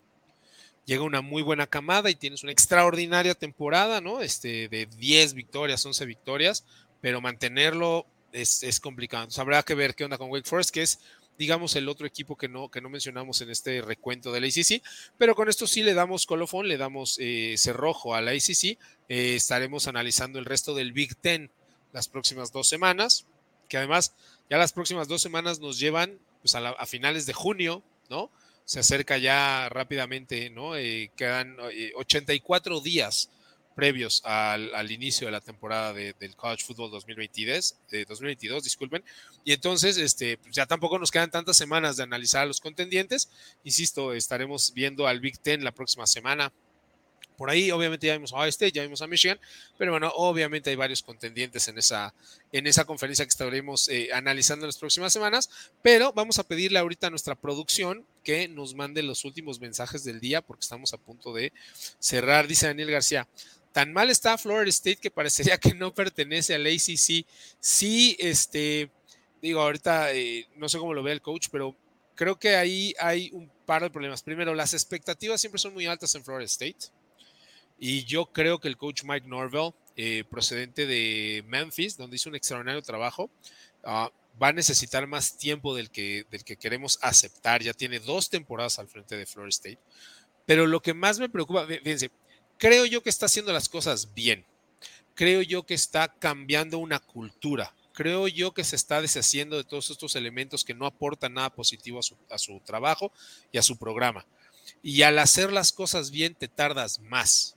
[0.85, 4.20] llega una muy buena camada y tienes una extraordinaria temporada, ¿no?
[4.20, 6.64] Este, de 10 victorias, 11 victorias,
[7.01, 9.24] pero mantenerlo es, complicado.
[9.24, 11.01] Entonces habrá que ver qué onda con Wake Forest, que es,
[11.39, 14.83] digamos, el otro equipo que no, que no mencionamos en este recuento de la ACC,
[15.18, 18.78] pero con esto sí le damos colofón, le damos eh, cerrojo a la ACC.
[19.09, 21.51] Eh, estaremos analizando el resto del Big Ten
[21.93, 23.26] las próximas dos semanas,
[23.68, 24.14] que además
[24.49, 28.30] ya las próximas dos semanas nos llevan pues, a finales de junio, ¿no?
[28.65, 30.77] Se acerca ya rápidamente, ¿no?
[30.77, 31.57] Eh, quedan
[31.97, 33.31] 84 eh, días
[33.75, 39.03] previos al, inicio de la temporada del College Football 2022, de 2022, disculpen.
[39.45, 43.31] Y entonces, este, pues ya tampoco nos quedan tantas semanas de analizar a los contendientes.
[43.65, 46.53] Insisto, estaremos viendo al Big Ten la próxima semana
[47.43, 49.36] por ahí, obviamente, ya vimos a Ohio State, ya vimos a Michigan,
[49.76, 52.14] pero bueno, obviamente hay varios contendientes en esa,
[52.53, 55.51] en esa conferencia que estaremos eh, analizando en las próximas semanas.
[55.82, 60.20] Pero vamos a pedirle ahorita a nuestra producción que nos mande los últimos mensajes del
[60.20, 61.53] día, porque estamos a punto de
[61.99, 63.26] cerrar, dice Daniel García.
[63.72, 67.26] Tan mal está Florida State que parecería que no pertenece al ACC.
[67.59, 68.88] Sí, este,
[69.40, 71.74] digo, ahorita eh, no sé cómo lo ve el coach, pero
[72.14, 74.22] creo que ahí hay un par de problemas.
[74.22, 77.01] Primero, las expectativas siempre son muy altas en Florida State.
[77.85, 82.37] Y yo creo que el coach Mike Norvell, eh, procedente de Memphis, donde hizo un
[82.37, 83.28] extraordinario trabajo,
[83.83, 84.09] ah,
[84.41, 87.61] va a necesitar más tiempo del que, del que queremos aceptar.
[87.61, 89.80] Ya tiene dos temporadas al frente de Florida State.
[90.47, 92.12] Pero lo que más me preocupa, fíjense,
[92.57, 94.47] creo yo que está haciendo las cosas bien.
[95.16, 97.74] Creo yo que está cambiando una cultura.
[97.95, 101.99] Creo yo que se está deshaciendo de todos estos elementos que no aportan nada positivo
[101.99, 103.11] a su, a su trabajo
[103.51, 104.24] y a su programa.
[104.85, 107.57] Y al hacer las cosas bien te tardas más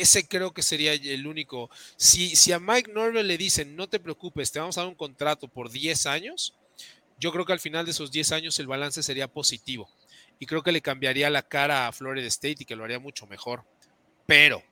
[0.00, 1.70] ese creo que sería el único.
[1.96, 4.94] Si, si a Mike Norvell le dicen, no te preocupes, te vamos a dar un
[4.94, 6.54] contrato por 10 años,
[7.18, 9.88] yo creo que al final de esos 10 años el balance sería positivo.
[10.38, 13.26] Y creo que le cambiaría la cara a Florida State y que lo haría mucho
[13.26, 13.64] mejor.
[14.26, 14.62] Pero,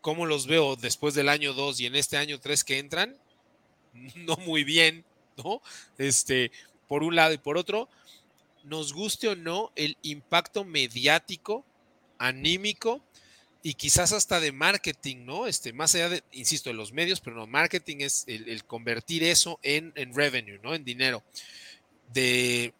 [0.00, 3.16] ¿cómo los veo después del año 2 y en este año 3 que entran?
[4.14, 5.04] No muy bien,
[5.38, 5.62] ¿no?
[5.96, 6.50] Este,
[6.86, 7.88] por un lado y por otro,
[8.64, 11.64] nos guste o no, el impacto mediático,
[12.18, 13.05] anímico
[13.66, 15.48] y quizás hasta de marketing, ¿no?
[15.48, 19.58] Este, más allá de, insisto, de los medios, pero no, marketing es el, convertir eso
[19.60, 20.72] en, en, revenue, ¿no?
[20.72, 21.24] En dinero.
[22.12, 22.72] De,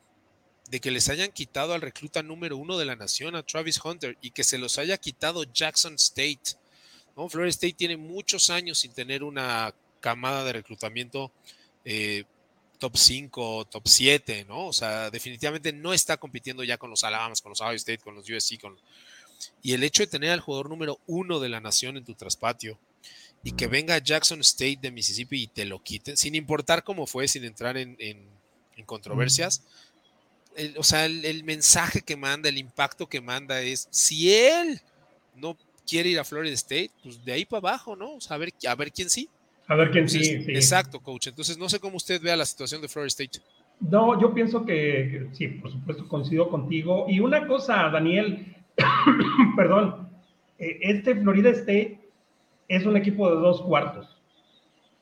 [0.71, 4.17] de que les hayan quitado al recluta número uno de la nación, a Travis Hunter,
[4.21, 6.55] y que se los haya quitado Jackson State.
[7.17, 7.29] ¿no?
[7.29, 11.33] Florida State tiene muchos años sin tener una camada de reclutamiento
[11.85, 12.23] eh,
[12.79, 14.69] top 5, top 7, ¿no?
[14.69, 18.15] O sea, definitivamente no está compitiendo ya con los Alabamas, con los Ohio State, con
[18.15, 18.79] los USC, con...
[19.63, 22.79] Y el hecho de tener al jugador número uno de la nación en tu traspatio
[23.43, 27.29] y que venga Jackson State de Mississippi y te lo quiten, sin importar cómo fue,
[27.29, 27.97] sin entrar en,
[28.85, 29.63] controversias,
[30.77, 34.81] o sea, el, mensaje que manda, el impacto que manda es, si él
[35.35, 35.57] no
[35.87, 38.15] quiere ir a Florida State, pues de ahí para abajo, ¿no?
[38.15, 39.29] O sea, a ver, a ver quién sí.
[39.69, 41.29] A ver quién sí, Exacto, coach.
[41.29, 43.41] Entonces, no sé cómo usted vea la situación de Florida State.
[43.81, 47.07] No, yo pienso que, sí, por supuesto, coincido contigo.
[47.09, 48.57] Y una cosa, Daniel,
[49.57, 50.09] perdón,
[50.59, 52.01] eh, este Florida State
[52.69, 54.13] es un equipo de dos cuartos.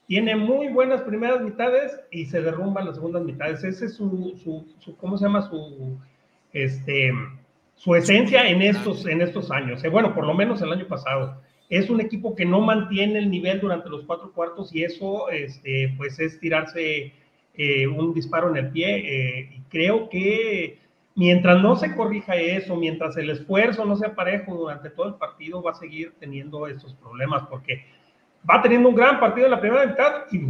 [0.07, 3.65] Tiene muy buenas primeras mitades y se derrumban las segundas mitades.
[3.65, 4.35] Ese es su,
[4.79, 5.49] su, ¿cómo se llama?
[5.49, 5.99] Su,
[6.53, 7.13] este,
[7.75, 9.83] su esencia en estos, en estos años.
[9.83, 13.31] Eh, bueno, por lo menos el año pasado es un equipo que no mantiene el
[13.31, 17.15] nivel durante los cuatro cuartos y eso este, pues es tirarse
[17.55, 19.63] eh, un disparo en el pie.
[19.71, 20.84] Creo que
[21.15, 25.63] mientras no se corrija eso, mientras el esfuerzo no sea parejo durante todo el partido,
[25.63, 27.85] va a seguir teniendo estos problemas porque
[28.49, 30.41] va teniendo un gran partido en la primera mitad y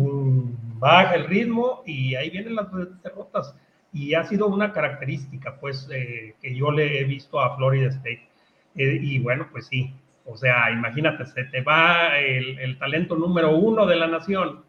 [0.79, 2.67] baja el ritmo y ahí vienen las
[3.03, 3.55] derrotas.
[3.93, 8.29] Y ha sido una característica pues eh, que yo le he visto a Florida State.
[8.75, 9.95] y bueno, pues sí,
[10.27, 14.63] o sea, imagínate, se te va el, talento número uno de la nación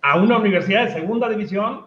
[0.00, 1.86] a una universidad de segunda división.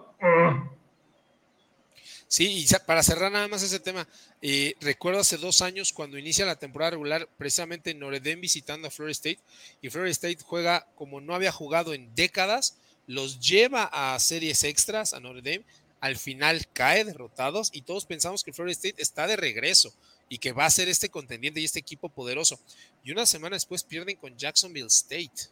[2.28, 4.08] Sí, y para cerrar nada más ese tema,
[4.42, 9.12] eh, recuerdo hace dos años cuando inicia la temporada regular, precisamente en visitando a Florida
[9.12, 9.40] State,
[9.82, 15.14] y Florida State juega como no había jugado en décadas, los lleva a series extras
[15.14, 15.66] a Notre Dame,
[16.02, 19.94] al final cae derrotados y todos pensamos que Florida State está de regreso
[20.28, 22.60] y que va a ser este contendiente y este equipo poderoso.
[23.04, 25.50] Y una semana después pierden con Jacksonville State.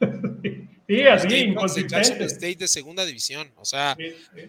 [0.92, 3.50] Sí, así, Jacksonville State de segunda división.
[3.56, 3.96] O sea,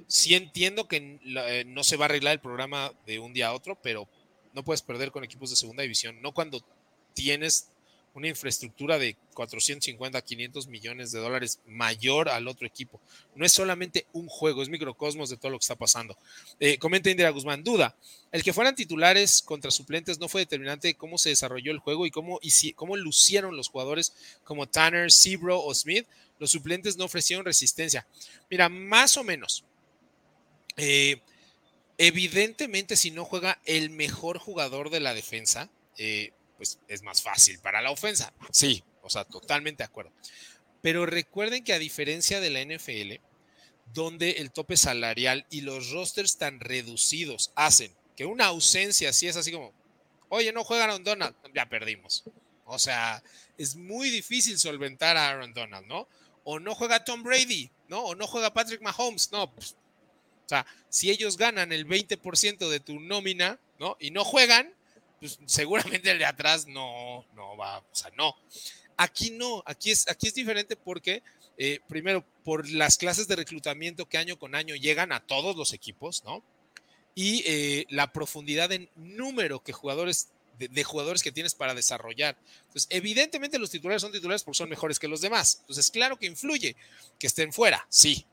[0.07, 3.53] sí, entiendo que eh, no se va a arreglar el programa de un día a
[3.53, 4.07] otro, pero
[4.53, 6.21] no puedes perder con equipos de segunda división.
[6.21, 6.61] No cuando
[7.13, 7.69] tienes
[8.13, 13.01] una infraestructura de 450, 500 millones de dólares mayor al otro equipo.
[13.35, 16.15] No es solamente un juego, es microcosmos de todo lo que está pasando.
[16.59, 17.95] Eh, comenta Indira Guzmán, duda,
[18.31, 22.05] el que fueran titulares contra suplentes no fue determinante de cómo se desarrolló el juego
[22.05, 24.13] y cómo, y si, cómo lucieron los jugadores
[24.43, 26.05] como Tanner, Sebro o Smith.
[26.39, 28.07] Los suplentes no ofrecieron resistencia.
[28.49, 29.63] Mira, más o menos.
[30.77, 31.21] Eh,
[31.97, 37.59] evidentemente, si no juega el mejor jugador de la defensa, eh, pues es más fácil
[37.59, 38.33] para la ofensa.
[38.51, 40.11] Sí, o sea, totalmente de acuerdo.
[40.81, 43.21] Pero recuerden que a diferencia de la NFL,
[43.93, 49.35] donde el tope salarial y los rosters tan reducidos hacen que una ausencia así es
[49.35, 49.73] así como,
[50.29, 52.23] oye, no juega Aaron Donald, ya perdimos.
[52.65, 53.23] O sea,
[53.57, 56.07] es muy difícil solventar a Aaron Donald, ¿no?
[56.43, 58.03] O no juega Tom Brady, ¿no?
[58.03, 59.53] O no juega Patrick Mahomes, no.
[59.53, 59.75] Pues,
[60.45, 63.95] o sea, si ellos ganan el 20% de tu nómina, ¿no?
[63.99, 64.73] Y no juegan,
[65.19, 68.35] pues seguramente el de atrás no, no va, o sea, no.
[68.97, 71.23] Aquí no, aquí es, aquí es diferente porque,
[71.57, 75.73] eh, primero, por las clases de reclutamiento que año con año llegan a todos los
[75.73, 76.43] equipos, ¿no?
[77.15, 82.37] Y eh, la profundidad en número que jugadores, de, jugadores que tienes para desarrollar.
[82.67, 85.57] Entonces, evidentemente los titulares son titulares porque son mejores que los demás.
[85.61, 86.75] Entonces, claro que influye
[87.19, 88.25] que estén fuera, sí.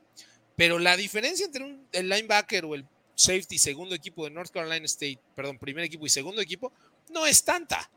[0.55, 4.85] Pero la diferencia entre un, el linebacker o el safety, segundo equipo de North Carolina
[4.85, 6.71] State, perdón, primer equipo y segundo equipo,
[7.09, 7.89] no es tanta.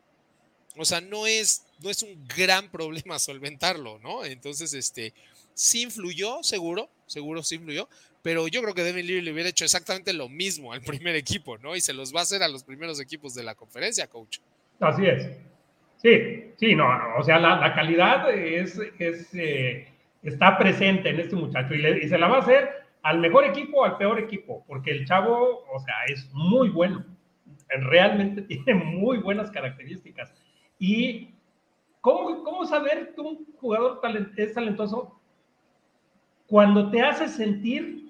[0.77, 4.25] O sea, no es, no es un gran problema solventarlo, ¿no?
[4.25, 5.15] Entonces, este,
[5.55, 7.89] sí influyó, seguro, seguro sí influyó,
[8.25, 11.59] pero yo creo que Devin Leary le hubiera hecho exactamente lo mismo al primer equipo,
[11.59, 11.77] ¿no?
[11.77, 14.39] Y se los va a hacer a los primeros equipos de la conferencia, coach.
[14.81, 15.29] Así es.
[15.99, 17.17] Sí, sí, no, no.
[17.19, 19.89] o sea, la, calidad es, es eh,
[20.23, 22.71] está presente en este muchacho y, y se la va a hacer
[23.03, 27.05] al mejor equipo o al peor equipo, porque el chavo, o sea, es muy bueno,
[27.69, 30.33] realmente tiene muy buenas características.
[30.79, 31.29] Y
[32.05, 33.99] ¿Cómo, cómo saber que un jugador
[34.37, 35.19] es talentoso
[36.47, 38.04] cuando te hace sentir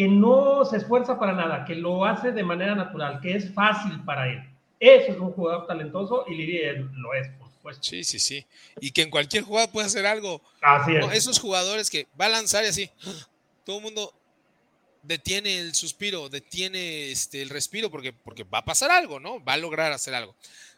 [0.00, 4.02] que no se esfuerza para nada, que lo hace de manera natural, que es fácil
[4.06, 4.38] para él?
[4.78, 6.62] Eso es un jugador talentoso y Lili
[6.94, 7.82] lo es, por supuesto.
[7.82, 8.46] Sí, sí, sí.
[8.80, 10.40] Y que en cualquier jugada puede hacer algo.
[10.62, 11.04] Así es.
[11.12, 12.90] esos jugadores que va a lanzar y así,
[13.66, 14.14] todo el mundo
[15.02, 19.44] detiene el suspiro, detiene este, el respiro, porque, porque va a pasar algo, ¿no?
[19.44, 20.34] Va a lograr hacer algo.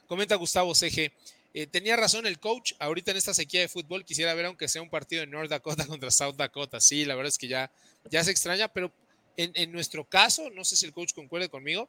[0.09, 1.13] Comenta Gustavo CG.
[1.55, 4.83] Eh, tenía razón el coach, ahorita en esta sequía de fútbol quisiera ver aunque sea
[4.83, 6.81] un partido en North Dakota contra South Dakota.
[6.81, 7.71] Sí, la verdad es que ya,
[8.11, 8.93] ya se extraña, pero
[9.37, 11.89] en, nuestro caso, no sé si el coach concuerde conmigo,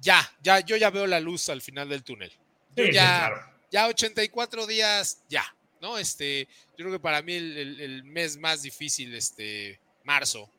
[0.00, 2.32] ya, ya, yo ya veo la luz al final del túnel.
[2.76, 3.30] ya,
[3.70, 5.44] ya 84 días, ya,
[5.80, 5.98] ¿no?
[5.98, 6.46] Este,
[6.76, 10.50] yo creo que para mí el, el mes más difícil, este, marzo,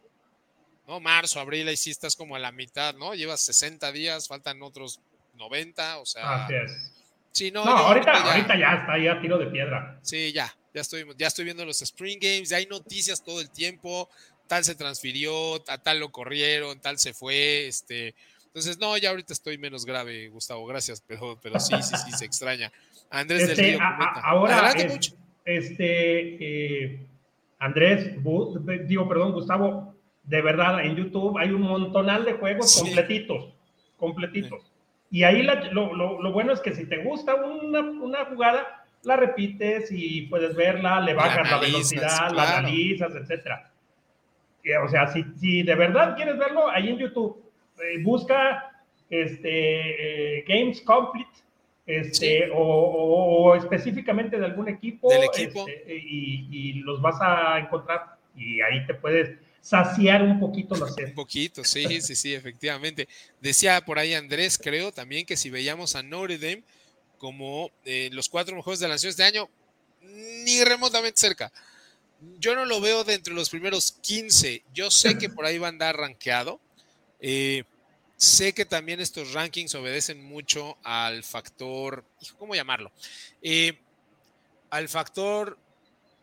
[0.87, 0.99] ¿no?
[0.99, 3.13] Marzo, abril, ahí sí estás como a la mitad, ¿no?
[3.13, 5.01] Llevas 60 días, faltan otros
[5.35, 6.45] 90, o sea.
[6.45, 6.93] Así es.
[7.31, 9.99] Sí, no, ahorita, ya, ahorita ya está, ya tiro de piedra.
[10.01, 13.51] Sí, ya, ya estoy, ya estoy viendo los Spring Games, ya hay noticias todo el
[13.51, 14.09] tiempo,
[14.47, 18.15] tal se transfirió, a tal lo corrieron, tal se fue, este.
[18.45, 22.25] Entonces, no, ya ahorita estoy menos grave, Gustavo, gracias, pero, pero sí, sí, sí, se
[22.25, 22.71] extraña.
[23.09, 23.79] Andrés del este, Río.
[23.81, 24.73] ahora,
[25.45, 27.05] este, eh,
[27.59, 28.15] Andrés,
[28.85, 33.53] digo, perdón, Gustavo, de verdad, en YouTube hay un montonal de juegos completitos,
[33.95, 34.71] completitos.
[35.09, 40.55] Y ahí lo, bueno es que si te gusta una, jugada, la repites y puedes
[40.55, 43.13] verla, le bajas la, velocidad, la analizas,
[44.83, 47.41] O sea, si, si, de verdad quieres verlo, ahí en YouTube,
[47.77, 51.29] eh, busca este, eh, Games Complete
[51.85, 55.49] este, o, específicamente de algún equipo, este,
[55.87, 61.07] y, y, los vas a encontrar y ahí te puedes saciar un poquito la sed.
[61.07, 63.07] Un poquito, sí, sí, sí, efectivamente.
[63.41, 66.63] Decía por ahí Andrés, creo también que si veíamos a Notre Dame
[67.17, 69.49] como eh, los cuatro mejores de la nación este año,
[70.01, 71.51] ni remotamente cerca.
[72.39, 74.63] Yo no lo veo de los primeros 15.
[74.73, 76.59] Yo sé que por ahí va a andar rankeado.
[77.19, 77.63] Eh,
[78.15, 82.03] sé que también estos rankings obedecen mucho al factor,
[82.37, 82.91] ¿cómo llamarlo?
[83.41, 83.79] Eh,
[84.69, 85.57] al factor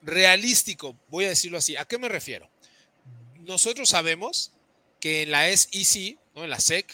[0.03, 1.77] realístico, voy a decirlo así.
[1.77, 2.49] ¿A qué me refiero?
[3.45, 4.53] nosotros sabemos
[5.01, 6.45] que en la SEC, ¿no?
[6.45, 6.93] en la SEC,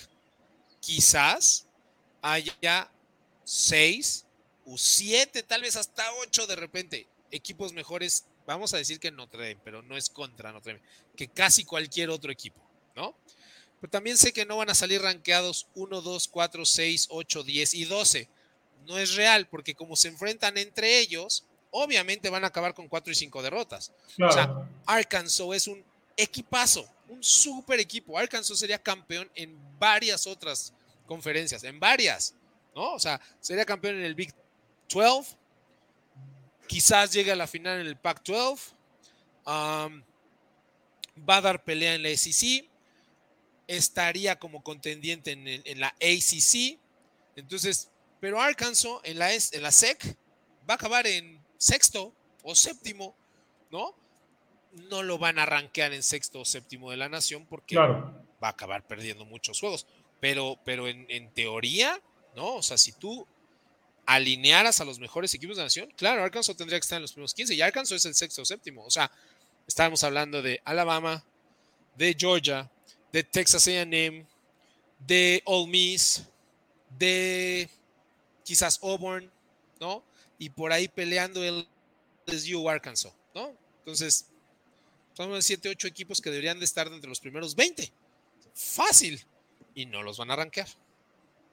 [0.81, 1.67] quizás
[2.23, 2.91] haya
[3.45, 4.27] seis
[4.67, 8.25] o siete, tal vez hasta ocho de repente, equipos mejores,
[8.55, 10.85] vamos a decir que Notre Dame, pero no es contra Notre Dame,
[11.17, 12.61] que casi cualquier otro equipo,
[12.97, 13.15] ¿no?
[13.81, 17.75] Pero también sé que no van a salir rankeados 1, 2, 4, 6, 8, 10
[17.75, 18.29] y 12.
[18.87, 23.13] No es real, porque como se enfrentan entre ellos, obviamente van a acabar con 4
[23.13, 23.93] y 5 derrotas.
[24.21, 25.83] O sea, Arkansas es un
[26.17, 28.19] equipazo, un super equipo.
[28.19, 30.75] Arkansas sería campeón en varias otras
[31.07, 32.35] conferencias, en varias,
[32.75, 32.95] ¿no?
[32.95, 34.35] O sea, sería campeón en el Big
[34.89, 35.37] 12,
[36.71, 38.75] quizás llegue a la final en el Pac 12,
[39.45, 42.65] va a dar pelea en la SEC,
[43.67, 46.79] estaría como contendiente en, la ACC,
[47.35, 47.91] entonces,
[48.21, 50.17] pero Arkansas en la, en la SEC
[50.69, 52.15] va a acabar en sexto
[52.45, 53.17] o séptimo,
[53.73, 53.97] ¿no?
[54.89, 58.49] no lo van a rankear en sexto o séptimo de la nación porque va a
[58.49, 59.89] acabar perdiendo muchos juegos.
[60.21, 62.01] Pero, pero en, teoría,
[62.37, 62.55] ¿no?
[62.55, 63.27] O sea, si tú
[64.15, 67.13] alinearas a los mejores equipos de la nación, claro, Arkansas tendría que estar en los
[67.13, 68.85] primeros 15 y Arkansas es el sexto o séptimo.
[68.85, 69.11] O sea,
[69.69, 71.25] estábamos hablando de Alabama,
[71.97, 72.69] de Georgia,
[73.13, 74.27] de Texas AM,
[74.99, 76.25] de Ole Miss,
[76.99, 77.71] de
[78.45, 79.31] quizás Auburn,
[79.79, 80.05] ¿no?
[80.39, 81.69] Y por ahí peleando el
[82.27, 83.57] LSU Arkansas, ¿no?
[83.79, 84.27] Entonces,
[85.15, 87.93] son 7, 8 equipos que deberían de estar entre los primeros 20.
[88.55, 89.25] Fácil.
[89.75, 90.69] Y no los van a arranquear.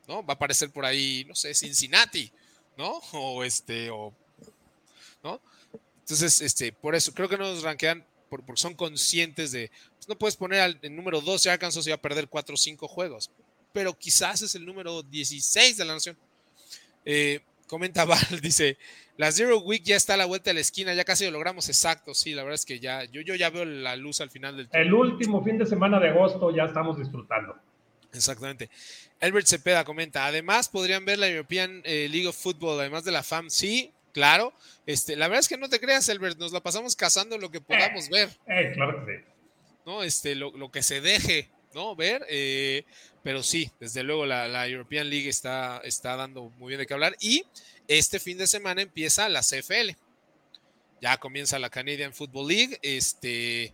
[0.08, 0.26] ¿No?
[0.26, 2.32] Va a aparecer por ahí, no sé, Cincinnati,
[2.78, 3.02] ¿no?
[3.14, 4.14] O este, o.
[5.24, 5.42] ¿No?
[6.00, 9.72] Entonces, este, por eso, creo que no nos ranquean porque son conscientes de.
[9.96, 12.58] Pues no puedes poner al, el número 12 Arkansas y va a perder 4 o
[12.58, 13.32] 5 juegos.
[13.74, 16.18] Pero quizás es el número 16 de la nación.
[17.06, 18.78] Eh, comenta Val, dice,
[19.18, 21.68] la Zero Week ya está a la vuelta de la esquina, ya casi lo logramos
[21.70, 24.58] exacto, sí, la verdad es que ya, yo, yo ya veo la luz al final
[24.58, 27.56] del El último fin de semana de agosto ya estamos disfrutando.
[28.18, 28.70] Exactamente.
[29.20, 33.24] Albert Cepeda comenta, además podrían ver la European eh, League of Football, además de la
[33.24, 34.54] FAM, sí, claro.
[34.86, 37.62] Este, la verdad es que no te creas, Albert, nos la pasamos cazando lo que
[37.62, 38.30] podamos eh, ver.
[38.48, 39.24] Eh, claro que sí.
[39.86, 40.04] ¿No?
[40.04, 41.96] Este, lo, lo que se deje, ¿no?
[41.96, 42.84] Ver, eh,
[43.24, 47.16] pero sí, desde luego la, European League está, está dando muy bien de qué hablar
[47.20, 47.44] y
[47.88, 49.92] este fin de semana empieza la CFL.
[51.02, 53.74] Ya comienza la Canadian Football League, este,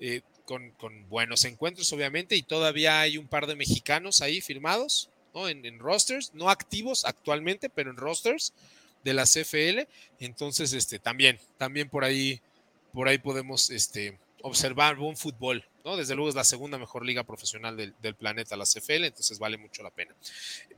[0.00, 5.48] eh, con, buenos encuentros obviamente y todavía hay un par de mexicanos ahí firmados, ¿no?
[5.48, 8.52] En, rosters, no activos actualmente, pero en rosters.
[9.02, 9.86] de la CFL.
[10.18, 12.40] Entonces, este, también, también por ahí,
[12.94, 15.96] por ahí podemos este, observar buen fútbol, ¿no?
[15.96, 19.82] Desde luego es la segunda mejor liga profesional del, planeta, la CFL, entonces vale mucho
[19.82, 20.14] la pena.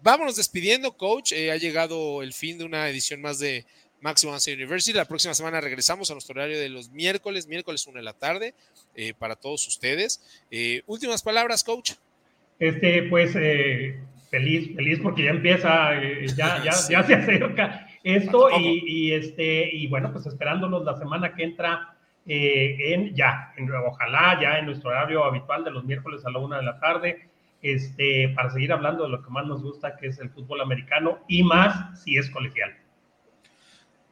[0.02, 1.32] Vámonos despidiendo, coach.
[1.32, 3.66] Eh, ha llegado el fin de una edición más de
[4.00, 4.92] Maximum Answer University.
[4.92, 8.54] La próxima semana regresamos a nuestro horario de los miércoles, miércoles 1 de la tarde,
[8.94, 10.44] eh, para todos ustedes.
[10.50, 11.92] Eh, últimas palabras, coach.
[12.58, 13.32] Este, pues
[14.30, 16.00] feliz, feliz porque ya empieza,
[16.34, 21.34] ya, ya, ya se acerca esto y, y, este, y bueno, pues esperándonos la semana
[21.34, 21.96] que entra
[22.28, 26.40] eh, en ya, en, ojalá ya en nuestro horario habitual de los miércoles a la
[26.40, 27.28] una de la tarde,
[27.62, 31.20] este, para seguir hablando de lo que más nos gusta, que es el fútbol americano
[31.28, 32.76] y más si es colegial.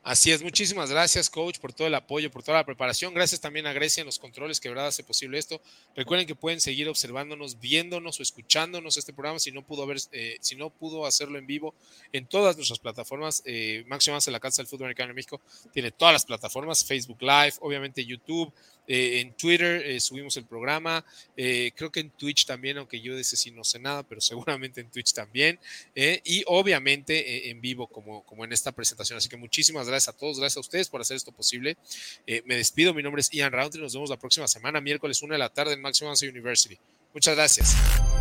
[0.05, 3.14] Así es, muchísimas gracias, coach, por todo el apoyo, por toda la preparación.
[3.14, 5.62] Gracias también a Grecia en los controles, que verdad hace posible esto.
[5.96, 10.36] Recuerden que pueden seguir observándonos, viéndonos o escuchándonos este programa si no pudo haber, eh,
[10.42, 11.74] si no pudo hacerlo en vivo
[12.12, 13.40] en todas nuestras plataformas.
[13.46, 15.40] Eh, Máximo en la Casa del Fútbol Americano en México
[15.72, 18.52] tiene todas las plataformas, Facebook Live, obviamente YouTube,
[18.87, 21.05] eh, en Twitter eh, subimos el programa,
[21.37, 24.20] eh, creo que en Twitch también, aunque yo de ese sí no sé nada, pero
[24.20, 25.59] seguramente en Twitch también,
[25.95, 29.18] y obviamente en vivo como, como en esta presentación.
[29.18, 31.76] Así que muchísimas gracias a todos, gracias a ustedes por hacer esto posible.
[32.45, 35.39] me despido, mi nombre es Ian Roundtree, nos vemos la próxima semana, miércoles 1 de
[35.39, 36.78] la tarde en Maximum University.
[37.12, 38.13] Muchas gracias.